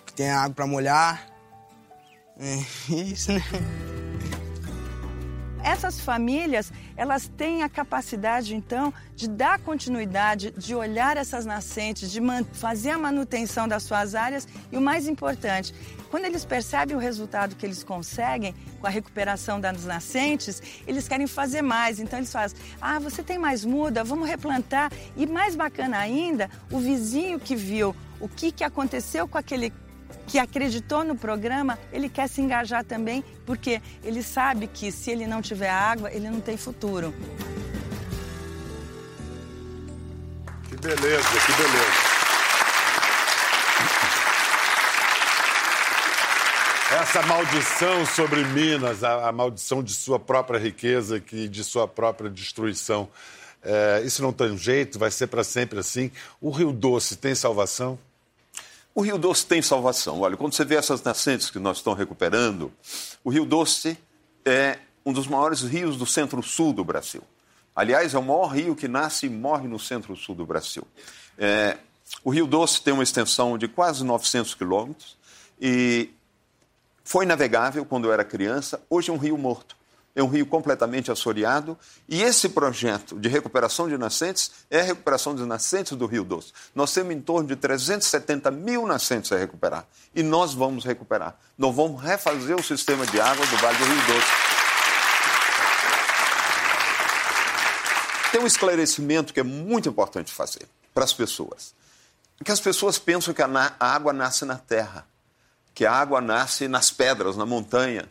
que 0.08 0.14
tenha 0.14 0.40
água 0.40 0.56
para 0.56 0.68
molhar. 0.68 1.28
É 2.42 2.94
isso, 2.94 3.34
né? 3.34 3.44
Essas 5.80 6.02
famílias, 6.02 6.74
elas 6.98 7.32
têm 7.38 7.63
a 7.63 7.70
capacidade, 7.70 8.54
então, 8.54 8.94
de 9.15 9.30
dar 9.30 9.58
continuidade, 9.60 10.52
de 10.58 10.76
olhar 10.76 11.15
essas 11.15 11.46
nascentes, 11.46 12.12
de 12.12 12.20
fazer 12.52 12.89
a 12.89 12.98
manutenção 12.98 13.65
das 13.65 13.84
suas 13.84 14.13
áreas 14.13 14.46
e 14.74 14.76
o 14.76 14.82
mais 14.82 15.08
importante, 15.08 15.74
quando 16.12 16.26
eles 16.26 16.44
percebem 16.44 16.98
o 16.98 17.00
resultado 17.00 17.56
que 17.56 17.65
eles 17.65 17.82
conseguem 17.82 18.54
com 18.82 18.88
a 18.88 18.89
recuperação 18.89 19.58
das 19.58 19.86
nascentes, 19.86 20.62
eles 20.86 21.08
querem 21.08 21.28
fazer 21.28 21.62
mais. 21.62 21.98
Então 21.98 22.20
eles 22.20 22.34
fazem: 22.34 22.60
"Ah, 22.82 23.00
você 23.00 23.24
tem 23.24 23.39
mais 23.39 23.63
muda, 23.63 24.04
vamos 24.04 24.28
replantar". 24.28 24.92
E 25.15 25.26
mais 25.26 25.56
bacana 25.56 25.98
ainda, 25.98 26.50
o 26.70 26.80
vizinho 26.80 27.39
que 27.39 27.56
viu 27.56 27.96
o 28.20 28.28
que, 28.28 28.52
que 28.52 28.65
aconteceu 28.65 29.30
com 29.30 29.38
aquele 29.38 29.72
que 30.30 30.38
acreditou 30.38 31.04
no 31.04 31.15
programa, 31.15 31.78
ele 31.92 32.08
quer 32.08 32.30
se 32.30 32.39
engajar 32.39 32.86
também, 32.86 33.24
porque 33.48 33.82
ele 34.04 34.22
sabe 34.22 34.68
que 34.68 34.92
se 34.92 35.10
ele 35.10 35.26
não 35.26 35.42
tiver 35.42 35.70
água, 35.70 36.12
ele 36.12 36.30
não 36.30 36.39
tem 36.39 36.56
futuro. 36.56 37.12
Que 40.70 40.76
beleza, 40.78 41.28
que 41.46 41.52
beleza. 41.54 42.20
Essa 47.02 47.22
maldição 47.24 48.06
sobre 48.06 48.44
Minas, 48.46 49.04
a, 49.04 49.30
a, 49.30 49.32
maldição 49.32 49.82
de 49.82 49.94
sua 49.94 50.20
própria 50.20 50.60
riqueza, 50.60 51.20
que 51.20 51.48
de 51.48 51.63
sua 51.63 51.88
própria 51.88 52.30
destruição, 52.30 53.10
é, 53.63 54.02
isso 54.06 54.22
não 54.22 54.32
tem 54.32 54.56
jeito, 54.58 55.00
vai 55.00 55.10
ser 55.10 55.28
para 55.28 55.44
sempre 55.44 55.80
assim. 55.80 56.12
O 56.39 56.52
Rio 56.52 56.72
Doce 56.72 57.15
tem 57.15 57.34
salvação? 57.34 57.98
O 58.93 59.02
Rio 59.02 59.17
Doce 59.17 59.45
tem 59.45 59.62
salvação. 59.62 60.19
Olha, 60.21 60.36
quando 60.36 60.54
você 60.54 60.65
vê 60.65 60.75
essas 60.75 61.02
nascentes 61.04 61.49
que 61.49 61.60
nós 61.60 61.78
estamos 61.78 61.97
recuperando, 61.97 62.71
o 63.23 63.30
Rio 63.30 63.45
Doce 63.45 63.97
é 64.43 64.80
um 65.06 65.13
dos 65.13 65.28
maiores 65.28 65.62
rios 65.62 65.95
do 65.95 66.06
centro-sul 66.06 66.73
do 66.73 66.84
Brasil. 66.84 67.21
Aliás, 67.75 68.13
é 68.13 68.17
o 68.19 68.23
maior 68.23 68.47
rio 68.47 68.75
que 68.75 68.88
nasce 68.88 69.28
e 69.28 69.30
morre 69.30 69.67
no 69.67 69.80
centro-sul 69.80 70.36
do 70.36 70.45
Brasil. 70.45 70.86
É, 71.38 71.78
o 72.23 72.30
Rio 72.30 72.45
Doce 72.45 72.82
tem 72.82 72.93
uma 72.93 73.04
extensão 73.04 73.58
de 73.58 73.67
quase 73.67 74.04
900 74.04 74.56
quilômetros 74.56 75.17
e 75.62 76.10
foi 77.04 77.25
navegável 77.25 77.86
quando 77.86 78.06
eu 78.06 78.13
era 78.13 78.25
criança. 78.25 78.82
Hoje 78.89 79.10
é 79.10 79.13
um 79.13 79.17
rio 79.17 79.38
morto 79.38 79.79
é 80.20 80.24
um 80.24 80.28
rio 80.28 80.46
completamente 80.46 81.12
assoreado 81.12 81.78
e 82.08 82.22
esse 82.22 82.50
projeto 82.50 83.18
de 83.18 83.30
recuperação 83.30 83.88
de 83.88 83.98
nascentes 83.98 84.52
é 84.70 84.82
a 84.82 84.84
recuperação 84.84 85.34
de 85.34 85.44
nascentes 85.46 85.96
do 85.98 86.06
Rio 86.06 86.24
Doce. 86.24 86.52
Nós 86.76 86.94
temos 86.94 87.16
em 87.16 87.22
torno 87.22 87.48
de 87.48 87.56
370 87.56 88.52
mil 88.52 88.86
nascentes 88.86 89.32
a 89.32 89.38
recuperar 89.38 89.88
e 90.14 90.22
nós 90.22 90.54
vamos 90.54 90.84
recuperar. 90.84 91.38
Nós 91.58 91.74
vamos 91.74 92.02
refazer 92.02 92.56
o 92.56 92.64
sistema 92.64 93.06
de 93.06 93.20
água 93.20 93.46
do 93.46 93.58
Vale 93.58 93.78
do 93.78 93.86
Rio 93.86 93.96
Doce. 93.96 94.28
Tem 98.32 98.42
um 98.42 98.48
esclarecimento 98.48 99.34
que 99.34 99.40
é 99.40 99.44
muito 99.44 99.88
importante 99.88 100.32
fazer 100.34 100.68
para 100.94 101.04
as 101.04 101.14
pessoas. 101.14 101.74
Que 102.44 102.52
as 102.52 102.60
pessoas 102.60 103.00
pensam 103.00 103.34
que 103.34 103.42
a 103.42 103.76
água 103.80 104.14
nasce 104.14 104.46
na 104.46 104.56
terra, 104.56 105.06
que 105.74 105.86
a 105.86 105.92
água 105.94 106.22
nasce 106.22 106.68
nas 106.68 106.92
pedras, 106.92 107.36
na 107.36 107.46
montanha. 107.46 108.08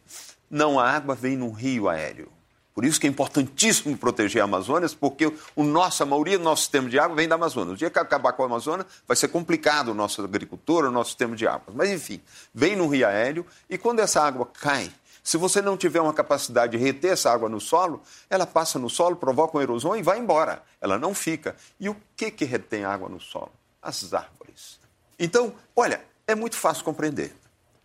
Não, 0.50 0.78
a 0.78 0.90
água 0.90 1.14
vem 1.14 1.36
num 1.36 1.52
rio 1.52 1.88
aéreo. 1.88 2.30
Por 2.78 2.84
isso 2.84 3.00
que 3.00 3.08
é 3.08 3.10
importantíssimo 3.10 3.96
proteger 3.98 4.40
a 4.40 4.44
Amazônia, 4.44 4.88
porque 5.00 5.32
o 5.56 5.64
nosso, 5.64 6.00
a 6.04 6.06
maioria 6.06 6.38
do 6.38 6.44
nosso 6.44 6.62
sistema 6.62 6.88
de 6.88 6.96
água 6.96 7.16
vem 7.16 7.26
da 7.26 7.34
Amazônia. 7.34 7.74
O 7.74 7.76
dia 7.76 7.90
que 7.90 7.98
acabar 7.98 8.32
com 8.34 8.44
a 8.44 8.46
Amazônia, 8.46 8.86
vai 9.04 9.16
ser 9.16 9.26
complicado 9.26 9.88
o 9.88 9.94
nosso 9.94 10.22
agricultura, 10.22 10.88
o 10.88 10.92
nosso 10.92 11.10
sistema 11.10 11.34
de 11.34 11.44
água. 11.44 11.74
Mas, 11.74 11.90
enfim, 11.90 12.20
vem 12.54 12.76
no 12.76 12.86
rio 12.86 13.04
aéreo 13.04 13.44
e 13.68 13.76
quando 13.76 13.98
essa 13.98 14.22
água 14.22 14.46
cai, 14.46 14.92
se 15.24 15.36
você 15.36 15.60
não 15.60 15.76
tiver 15.76 16.00
uma 16.00 16.14
capacidade 16.14 16.78
de 16.78 16.78
reter 16.78 17.14
essa 17.14 17.32
água 17.32 17.48
no 17.48 17.60
solo, 17.60 18.00
ela 18.30 18.46
passa 18.46 18.78
no 18.78 18.88
solo, 18.88 19.16
provoca 19.16 19.56
uma 19.56 19.62
erosão 19.64 19.96
e 19.96 20.02
vai 20.02 20.20
embora. 20.20 20.62
Ela 20.80 20.98
não 21.00 21.12
fica. 21.12 21.56
E 21.80 21.88
o 21.88 21.96
que, 22.16 22.30
que 22.30 22.44
retém 22.44 22.84
água 22.84 23.08
no 23.08 23.20
solo? 23.20 23.50
As 23.82 24.14
árvores. 24.14 24.78
Então, 25.18 25.52
olha, 25.74 26.00
é 26.28 26.34
muito 26.36 26.56
fácil 26.56 26.84
compreender. 26.84 27.34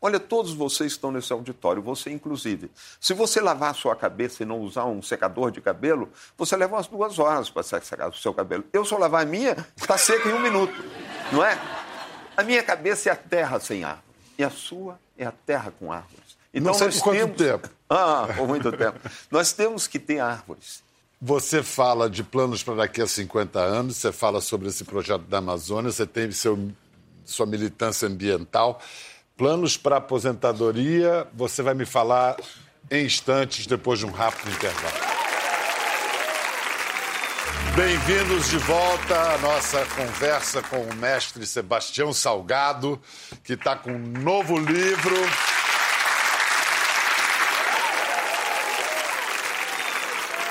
Olha, 0.06 0.20
todos 0.20 0.54
vocês 0.54 0.92
que 0.92 0.98
estão 0.98 1.14
nesse 1.14 1.32
auditório, 1.32 1.82
você 1.82 2.12
inclusive. 2.12 2.70
Se 3.00 3.14
você 3.14 3.40
lavar 3.40 3.72
a 3.72 3.74
sua 3.74 3.96
cabeça 3.96 4.44
e 4.44 4.46
não 4.46 4.60
usar 4.60 4.84
um 4.84 5.02
secador 5.02 5.50
de 5.50 5.62
cabelo, 5.62 6.10
você 6.38 6.58
leva 6.58 6.76
umas 6.76 6.88
duas 6.88 7.18
horas 7.20 7.50
para 7.50 7.64
secar 7.64 8.10
o 8.10 8.14
seu 8.14 8.34
cabelo. 8.34 8.66
Eu, 8.74 8.84
se 8.84 8.94
eu 8.94 9.00
lavar 9.00 9.22
a 9.22 9.26
minha, 9.26 9.56
está 9.78 9.98
seca 9.98 10.28
em 10.28 10.34
um 10.34 10.42
minuto, 10.42 10.74
não 11.32 11.42
é? 11.42 11.58
A 12.36 12.44
minha 12.44 12.62
cabeça 12.62 13.08
é 13.08 13.14
a 13.14 13.16
terra 13.16 13.62
sem 13.62 13.86
árvore. 13.86 14.04
E 14.38 14.44
a 14.44 14.50
sua 14.50 15.00
é 15.18 15.26
a 15.26 15.32
terra 15.32 15.74
com 15.80 15.90
árvores. 15.90 16.36
Então, 16.54 16.74
não 16.74 16.78
sei 16.78 16.90
por 16.90 17.02
quanto 17.02 17.18
temos... 17.20 17.38
tempo. 17.38 17.70
Ah, 17.90 18.28
por 18.36 18.46
muito 18.46 18.74
tempo. 18.74 19.00
Nós 19.32 19.54
temos 19.54 19.88
que 19.88 20.00
ter 20.00 20.20
árvores. 20.20 20.84
Você 21.22 21.64
fala 21.64 22.10
de 22.10 22.26
planos 22.26 22.62
para 22.62 22.76
daqui 22.76 23.02
a 23.02 23.08
50 23.08 23.58
anos, 23.58 23.96
você 23.96 24.12
fala 24.12 24.42
sobre 24.42 24.68
esse 24.68 24.84
projeto 24.84 25.22
da 25.22 25.38
Amazônia, 25.38 25.90
você 25.90 26.06
tem 26.06 26.30
seu, 26.34 26.60
sua 27.24 27.46
militância 27.46 28.06
ambiental. 28.06 28.82
Planos 29.36 29.76
para 29.76 29.98
aposentadoria, 29.98 31.28
você 31.34 31.64
vai 31.64 31.74
me 31.74 31.86
falar 31.86 32.38
em 32.92 33.04
instantes, 33.04 33.66
depois 33.66 33.98
de 33.98 34.06
um 34.06 34.12
rápido 34.12 34.52
intervalo. 34.52 34.96
Bem-vindos 37.76 38.52
de 38.52 38.58
volta 38.60 39.34
à 39.34 39.38
nossa 39.40 39.84
conversa 39.96 40.62
com 40.62 40.78
o 40.82 40.96
mestre 40.98 41.48
Sebastião 41.48 42.14
Salgado, 42.14 43.02
que 43.44 43.54
está 43.54 43.76
com 43.76 43.92
um 43.92 44.22
novo 44.22 44.56
livro. 44.56 45.16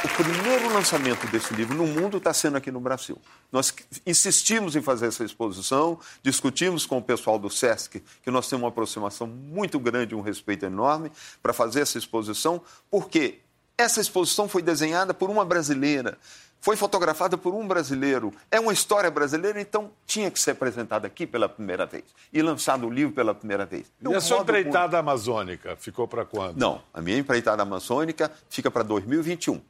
O 0.05 0.09
primeiro 0.09 0.73
lançamento 0.75 1.27
desse 1.29 1.55
livro 1.55 1.77
no 1.77 1.87
mundo 1.87 2.17
está 2.17 2.35
sendo 2.35 2.57
aqui 2.57 2.73
no 2.73 2.81
Brasil. 2.81 3.17
Nós 3.53 3.73
insistimos 4.05 4.75
em 4.75 4.83
fazer 4.83 5.07
essa 5.07 5.25
exposição, 5.25 5.99
discutimos 6.23 6.85
com 6.85 6.99
o 6.99 7.03
pessoal 7.03 7.39
do 7.39 7.49
SESC 7.49 8.03
que 8.23 8.31
nós 8.31 8.49
temos 8.49 8.65
uma 8.65 8.69
aproximação 8.69 9.29
muito 9.29 9.79
grande, 9.79 10.15
um 10.15 10.21
respeito 10.21 10.67
enorme 10.67 11.13
para 11.41 11.53
fazer 11.53 11.83
essa 11.83 11.99
exposição, 11.99 12.61
porque 12.91 13.39
Essa 13.79 14.01
exposição 14.01 14.49
foi 14.49 14.63
desenhada 14.63 15.15
por 15.15 15.31
uma 15.31 15.45
brasileira, 15.45 16.19
foi 16.63 16.77
fotografada 16.77 17.37
por 17.37 17.53
um 17.53 17.67
brasileiro, 17.67 18.33
é 18.49 18.61
uma 18.61 18.73
história 18.73 19.11
brasileira, 19.11 19.61
então 19.61 19.91
tinha 20.07 20.31
que 20.31 20.41
ser 20.41 20.53
apresentada 20.53 21.09
aqui 21.09 21.27
pela 21.27 21.49
primeira 21.49 21.85
vez 21.85 22.05
e 22.33 22.41
lançado 22.41 22.87
o 22.87 22.91
livro 22.91 23.13
pela 23.13 23.35
primeira 23.35 23.67
vez. 23.67 23.91
E 24.01 24.15
a 24.15 24.21
sua 24.21 24.39
empreitada 24.39 24.83
muito... 24.83 24.95
amazônica 24.95 25.77
ficou 25.77 26.07
para 26.07 26.25
quando? 26.25 26.57
Não, 26.57 26.81
a 26.95 27.03
minha 27.03 27.19
empreitada 27.19 27.63
amazônica 27.65 28.31
fica 28.49 28.71
para 28.71 28.85
2021 28.85 29.61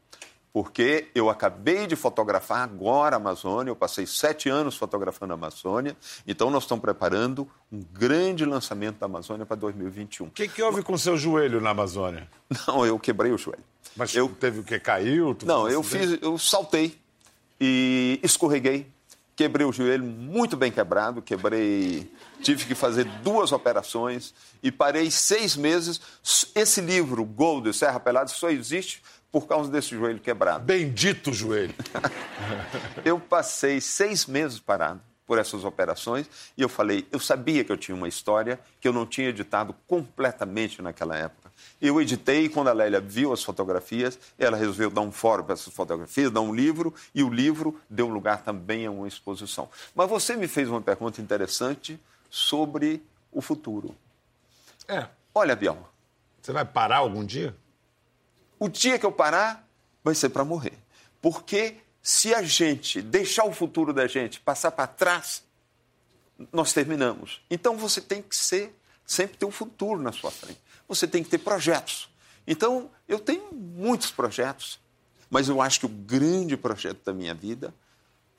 porque 0.53 1.09
eu 1.15 1.31
acabei 1.31 1.87
de 1.87 1.97
fotografar 1.97 2.63
agora 2.63 3.17
a 3.17 3.19
Amazônia, 3.19 3.71
eu 3.71 3.77
passei 3.77 4.07
sete 4.07 4.51
anos 4.51 4.77
fotografando 4.77 5.33
a 5.33 5.35
Amazônia, 5.35 5.97
então 6.27 6.51
nós 6.51 6.65
estamos 6.65 6.83
preparando 6.83 7.49
um 7.73 7.81
grande 7.81 8.45
lançamento 8.45 8.99
da 8.99 9.07
Amazônia 9.07 9.47
para 9.47 9.57
2021. 9.57 10.27
O 10.27 10.31
que, 10.31 10.47
que 10.49 10.63
houve 10.63 10.83
com 10.83 10.93
o 10.93 10.99
seu 10.99 11.17
joelho 11.17 11.61
na 11.61 11.71
Amazônia? 11.71 12.29
Não, 12.67 12.85
eu 12.85 12.99
quebrei 12.99 13.33
o 13.33 13.39
joelho. 13.39 13.65
Mas 13.97 14.15
eu... 14.15 14.29
teve 14.29 14.61
o 14.61 14.65
que? 14.65 14.79
Caiu? 14.79 15.37
Não, 15.45 15.69
eu 15.69 15.83
fiz, 15.83 16.19
eu 16.21 16.37
saltei 16.37 16.99
e 17.59 18.21
escorreguei, 18.23 18.87
quebrei 19.35 19.67
o 19.67 19.73
joelho 19.73 20.05
muito 20.05 20.55
bem 20.55 20.71
quebrado, 20.71 21.23
quebrei, 21.23 22.11
tive 22.43 22.67
que 22.67 22.75
fazer 22.75 23.05
duas 23.23 23.53
operações 23.53 24.35
e 24.63 24.71
parei 24.71 25.11
seis 25.11 25.57
meses. 25.57 25.99
Esse 26.55 26.83
livro, 26.83 27.25
Gold, 27.25 27.73
Serra 27.73 27.99
Pelada, 27.99 28.29
só 28.29 28.51
existe 28.51 29.03
por 29.33 29.47
causa 29.47 29.71
desse 29.71 29.97
joelho 29.97 30.21
quebrado. 30.21 30.63
Bendito 30.65 31.33
joelho. 31.33 31.75
eu 33.03 33.19
passei 33.19 33.81
seis 33.81 34.27
meses 34.27 34.61
parado 34.61 35.01
por 35.27 35.39
essas 35.39 35.65
operações 35.65 36.29
e 36.59 36.61
eu 36.61 36.69
falei, 36.69 37.09
eu 37.11 37.19
sabia 37.19 37.65
que 37.65 37.73
eu 37.73 37.77
tinha 37.79 37.97
uma 37.97 38.07
história 38.07 38.61
que 38.79 38.87
eu 38.87 38.93
não 38.93 39.07
tinha 39.07 39.31
editado 39.31 39.75
completamente 39.87 40.83
naquela 40.83 41.17
época. 41.17 41.51
Eu 41.81 42.01
editei 42.01 42.45
e 42.45 42.49
quando 42.51 42.69
a 42.69 42.73
Lélia 42.75 43.01
viu 43.01 43.33
as 43.33 43.43
fotografias, 43.43 44.19
ela 44.39 44.57
resolveu 44.57 44.91
dar 44.91 45.01
um 45.01 45.11
fórum 45.11 45.45
para 45.45 45.55
essas 45.55 45.73
fotografias, 45.73 46.31
dar 46.31 46.43
um 46.43 46.55
livro 46.55 46.95
e 47.15 47.23
o 47.23 47.31
livro 47.31 47.81
deu 47.89 48.09
lugar 48.09 48.43
também 48.43 48.85
a 48.85 48.91
uma 48.91 49.09
exposição. 49.09 49.71
Mas 49.95 50.11
você 50.11 50.37
me 50.37 50.47
fez 50.47 50.69
uma 50.69 50.83
pergunta 50.83 51.23
interessante 51.23 51.99
sobre 52.29 53.03
o 53.31 53.41
futuro. 53.41 53.97
É. 54.87 55.07
Olha, 55.35 55.57
Biel. 55.57 55.89
Você 56.43 56.53
vai 56.53 56.65
parar 56.65 56.99
algum 56.99 57.25
dia? 57.25 57.57
O 58.63 58.69
dia 58.69 58.97
que 58.97 59.05
eu 59.05 59.11
parar, 59.11 59.69
vai 60.05 60.15
ser 60.15 60.29
para 60.29 60.45
morrer. 60.45 60.79
Porque 61.21 61.79
se 62.01 62.33
a 62.33 62.45
gente 62.45 63.03
deixar 63.03 63.43
o 63.45 63.53
futuro 63.53 63.93
da 63.93 64.07
gente 64.07 64.39
passar 64.39 64.71
para 64.71 64.87
trás, 64.87 65.43
nós 66.53 66.73
terminamos. 66.73 67.41
Então 67.51 67.77
você 67.77 68.01
tem 68.01 68.23
que 68.23 68.37
ser, 68.37 68.73
sempre 69.05 69.37
ter 69.37 69.47
um 69.47 69.51
futuro 69.51 70.01
na 70.01 70.13
sua 70.13 70.31
frente. 70.31 70.61
Você 70.87 71.09
tem 71.09 71.25
que 71.25 71.31
ter 71.31 71.39
projetos. 71.39 72.09
Então, 72.47 72.89
eu 73.09 73.19
tenho 73.19 73.53
muitos 73.53 74.13
projetos, 74.13 74.79
mas 75.29 75.49
eu 75.49 75.61
acho 75.61 75.81
que 75.81 75.87
o 75.87 75.89
grande 75.89 76.57
projeto 76.57 77.05
da 77.05 77.13
minha 77.13 77.35
vida 77.35 77.75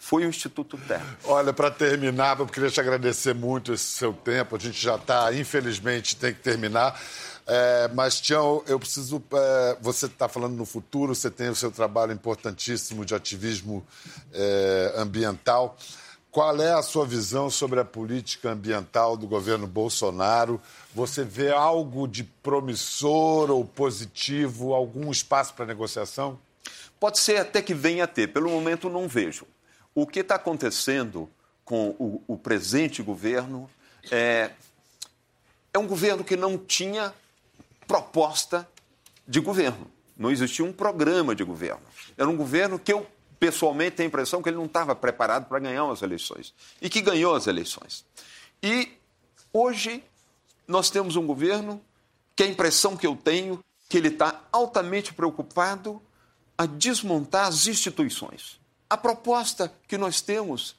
foi 0.04 0.26
o 0.26 0.30
Instituto 0.30 0.78
Terra. 0.78 1.18
Olha, 1.24 1.54
para 1.54 1.72
terminar, 1.72 2.38
eu 2.38 2.45
queria 2.45 2.70
te 2.70 2.78
agradecer 2.78 3.34
muito 3.34 3.72
esse 3.72 3.86
seu 3.86 4.12
tempo. 4.12 4.58
A 4.58 4.60
gente 4.60 4.80
já 4.80 4.95
está, 4.95 5.34
infelizmente, 5.34 6.18
tem 6.18 6.34
que 6.34 6.41
terminar. 6.41 7.01
É, 7.47 7.89
mas, 7.93 8.20
Tião, 8.20 8.62
eu 8.68 8.78
preciso. 8.78 9.24
É, 9.34 9.78
você 9.80 10.08
está 10.08 10.28
falando 10.28 10.58
no 10.58 10.66
futuro, 10.66 11.16
você 11.16 11.32
tem 11.32 11.47
o 11.47 11.56
seu 11.56 11.72
trabalho 11.72 12.12
importantíssimo 12.12 13.06
de 13.06 13.16
ativismo 13.16 13.82
é, 14.34 14.93
ambiental. 14.97 15.78
Qual 16.30 16.62
é 16.62 16.74
a 16.74 16.82
sua 16.82 17.06
visão 17.06 17.49
sobre 17.49 17.80
a 17.80 17.86
política 17.86 18.51
ambiental 18.51 19.16
do 19.16 19.26
governo 19.26 19.68
Bolsonaro? 19.68 20.60
Você 20.93 21.24
vê 21.24 21.49
algo 21.49 22.10
de 22.10 22.26
promissor 22.26 23.49
ou 23.49 23.64
positivo, 23.64 24.74
algum 24.74 25.10
espaço 25.12 25.54
para 25.54 25.66
negociação? 25.66 26.38
Pode 26.99 27.20
ser 27.20 27.38
até 27.38 27.62
que 27.62 27.74
venha 27.74 28.04
a 28.04 28.08
ter, 28.08 28.28
pelo 28.28 28.49
momento 28.49 28.89
não 28.89 29.08
vejo. 29.08 29.45
O 29.95 30.07
que 30.07 30.19
está 30.19 30.35
acontecendo 30.35 31.29
com 31.63 31.89
o, 31.99 32.23
o 32.27 32.37
presente 32.37 33.01
governo 33.01 33.69
é, 34.11 34.51
é 35.73 35.79
um 35.79 35.87
governo 35.87 36.23
que 36.23 36.35
não 36.35 36.57
tinha 36.57 37.13
proposta 37.87 38.67
de 39.27 39.39
governo. 39.39 39.89
Não 40.17 40.31
existia 40.31 40.65
um 40.65 40.73
programa 40.73 41.35
de 41.35 41.43
governo. 41.43 41.81
Era 42.17 42.29
um 42.29 42.37
governo 42.37 42.77
que 42.77 42.93
eu, 42.93 43.07
pessoalmente, 43.39 43.97
tenho 43.97 44.07
a 44.07 44.09
impressão 44.09 44.41
que 44.41 44.49
ele 44.49 44.57
não 44.57 44.65
estava 44.65 44.95
preparado 44.95 45.47
para 45.47 45.59
ganhar 45.59 45.89
as 45.89 46.01
eleições. 46.01 46.53
E 46.81 46.89
que 46.89 47.01
ganhou 47.01 47.35
as 47.35 47.47
eleições. 47.47 48.05
E 48.61 48.91
hoje 49.51 50.03
nós 50.67 50.89
temos 50.89 51.15
um 51.15 51.25
governo 51.25 51.81
que 52.35 52.43
a 52.43 52.47
impressão 52.47 52.95
que 52.95 53.05
eu 53.05 53.15
tenho 53.15 53.63
que 53.89 53.97
ele 53.97 54.07
está 54.07 54.41
altamente 54.51 55.13
preocupado 55.13 56.01
a 56.57 56.65
desmontar 56.65 57.47
as 57.47 57.67
instituições. 57.67 58.59
A 58.93 58.97
proposta 58.97 59.73
que 59.87 59.97
nós 59.97 60.21
temos 60.21 60.75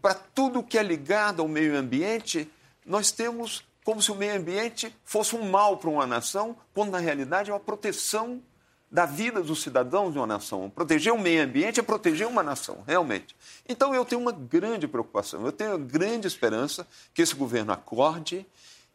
para 0.00 0.14
tudo 0.14 0.62
que 0.62 0.78
é 0.78 0.82
ligado 0.82 1.42
ao 1.42 1.46
meio 1.46 1.76
ambiente, 1.76 2.50
nós 2.86 3.10
temos 3.10 3.62
como 3.84 4.00
se 4.00 4.10
o 4.10 4.14
meio 4.14 4.34
ambiente 4.34 4.96
fosse 5.04 5.36
um 5.36 5.50
mal 5.50 5.76
para 5.76 5.90
uma 5.90 6.06
nação, 6.06 6.56
quando 6.72 6.92
na 6.92 6.98
realidade 6.98 7.50
é 7.50 7.52
uma 7.52 7.60
proteção 7.60 8.42
da 8.90 9.04
vida 9.04 9.42
dos 9.42 9.60
cidadãos 9.60 10.14
de 10.14 10.18
uma 10.18 10.26
nação. 10.26 10.70
Proteger 10.70 11.12
o 11.12 11.18
meio 11.18 11.44
ambiente 11.44 11.80
é 11.80 11.82
proteger 11.82 12.26
uma 12.26 12.42
nação, 12.42 12.82
realmente. 12.86 13.36
Então 13.68 13.94
eu 13.94 14.02
tenho 14.02 14.22
uma 14.22 14.32
grande 14.32 14.88
preocupação, 14.88 15.44
eu 15.44 15.52
tenho 15.52 15.72
uma 15.72 15.86
grande 15.86 16.26
esperança 16.26 16.88
que 17.12 17.20
esse 17.20 17.34
governo 17.34 17.74
acorde 17.74 18.46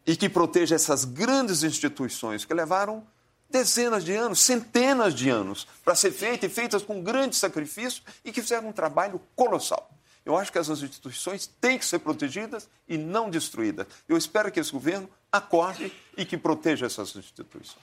e 0.07 0.15
que 0.15 0.27
proteja 0.27 0.73
essas 0.73 1.05
grandes 1.05 1.61
instituições 1.61 2.45
que 2.45 2.53
levaram 2.55 3.05
dezenas 3.49 4.03
de 4.03 4.13
anos, 4.13 4.39
centenas 4.39 5.13
de 5.13 5.29
anos 5.29 5.67
para 5.83 5.95
ser 5.95 6.11
feitas 6.11 6.51
e 6.51 6.53
feitas 6.53 6.83
com 6.83 7.01
grande 7.01 7.35
sacrifício 7.35 8.03
e 8.23 8.31
que 8.31 8.41
fizeram 8.41 8.69
um 8.69 8.73
trabalho 8.73 9.21
colossal. 9.35 9.89
Eu 10.25 10.35
acho 10.35 10.51
que 10.51 10.57
essas 10.57 10.81
instituições 10.81 11.45
têm 11.45 11.77
que 11.77 11.85
ser 11.85 11.99
protegidas 11.99 12.67
e 12.87 12.97
não 12.97 13.29
destruídas. 13.29 13.85
Eu 14.09 14.17
espero 14.17 14.51
que 14.51 14.59
esse 14.59 14.71
governo 14.71 15.07
acorde 15.31 15.93
e 16.17 16.25
que 16.25 16.35
proteja 16.35 16.87
essas 16.87 17.15
instituições. 17.15 17.77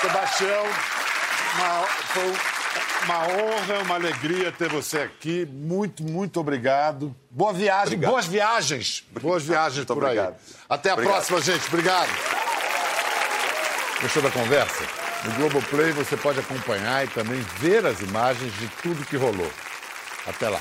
Sebastião, 0.00 0.64
uma, 1.54 1.86
foi 1.86 2.51
uma 3.04 3.18
honra, 3.26 3.82
uma 3.84 3.94
alegria 3.94 4.52
ter 4.52 4.68
você 4.68 4.98
aqui. 4.98 5.46
Muito, 5.46 6.02
muito 6.02 6.38
obrigado. 6.40 7.14
Boa 7.30 7.52
viagem, 7.52 7.94
obrigado. 7.94 8.10
boas 8.10 8.26
viagens. 8.26 9.04
Obrigado. 9.10 9.30
Boas 9.30 9.42
viagens 9.42 9.76
muito 9.78 9.94
por 9.94 10.04
aí. 10.04 10.18
Obrigado. 10.18 10.36
Até 10.68 10.90
a 10.90 10.96
próxima, 10.96 11.40
gente. 11.40 11.66
Obrigado. 11.68 12.10
Gostou 14.00 14.22
da 14.22 14.30
conversa? 14.30 14.84
No 15.24 15.34
Globoplay 15.34 15.92
você 15.92 16.16
pode 16.16 16.40
acompanhar 16.40 17.04
e 17.04 17.08
também 17.08 17.40
ver 17.58 17.86
as 17.86 18.00
imagens 18.00 18.52
de 18.58 18.66
tudo 18.82 19.04
que 19.06 19.16
rolou. 19.16 19.50
Até 20.26 20.48
lá. 20.48 20.60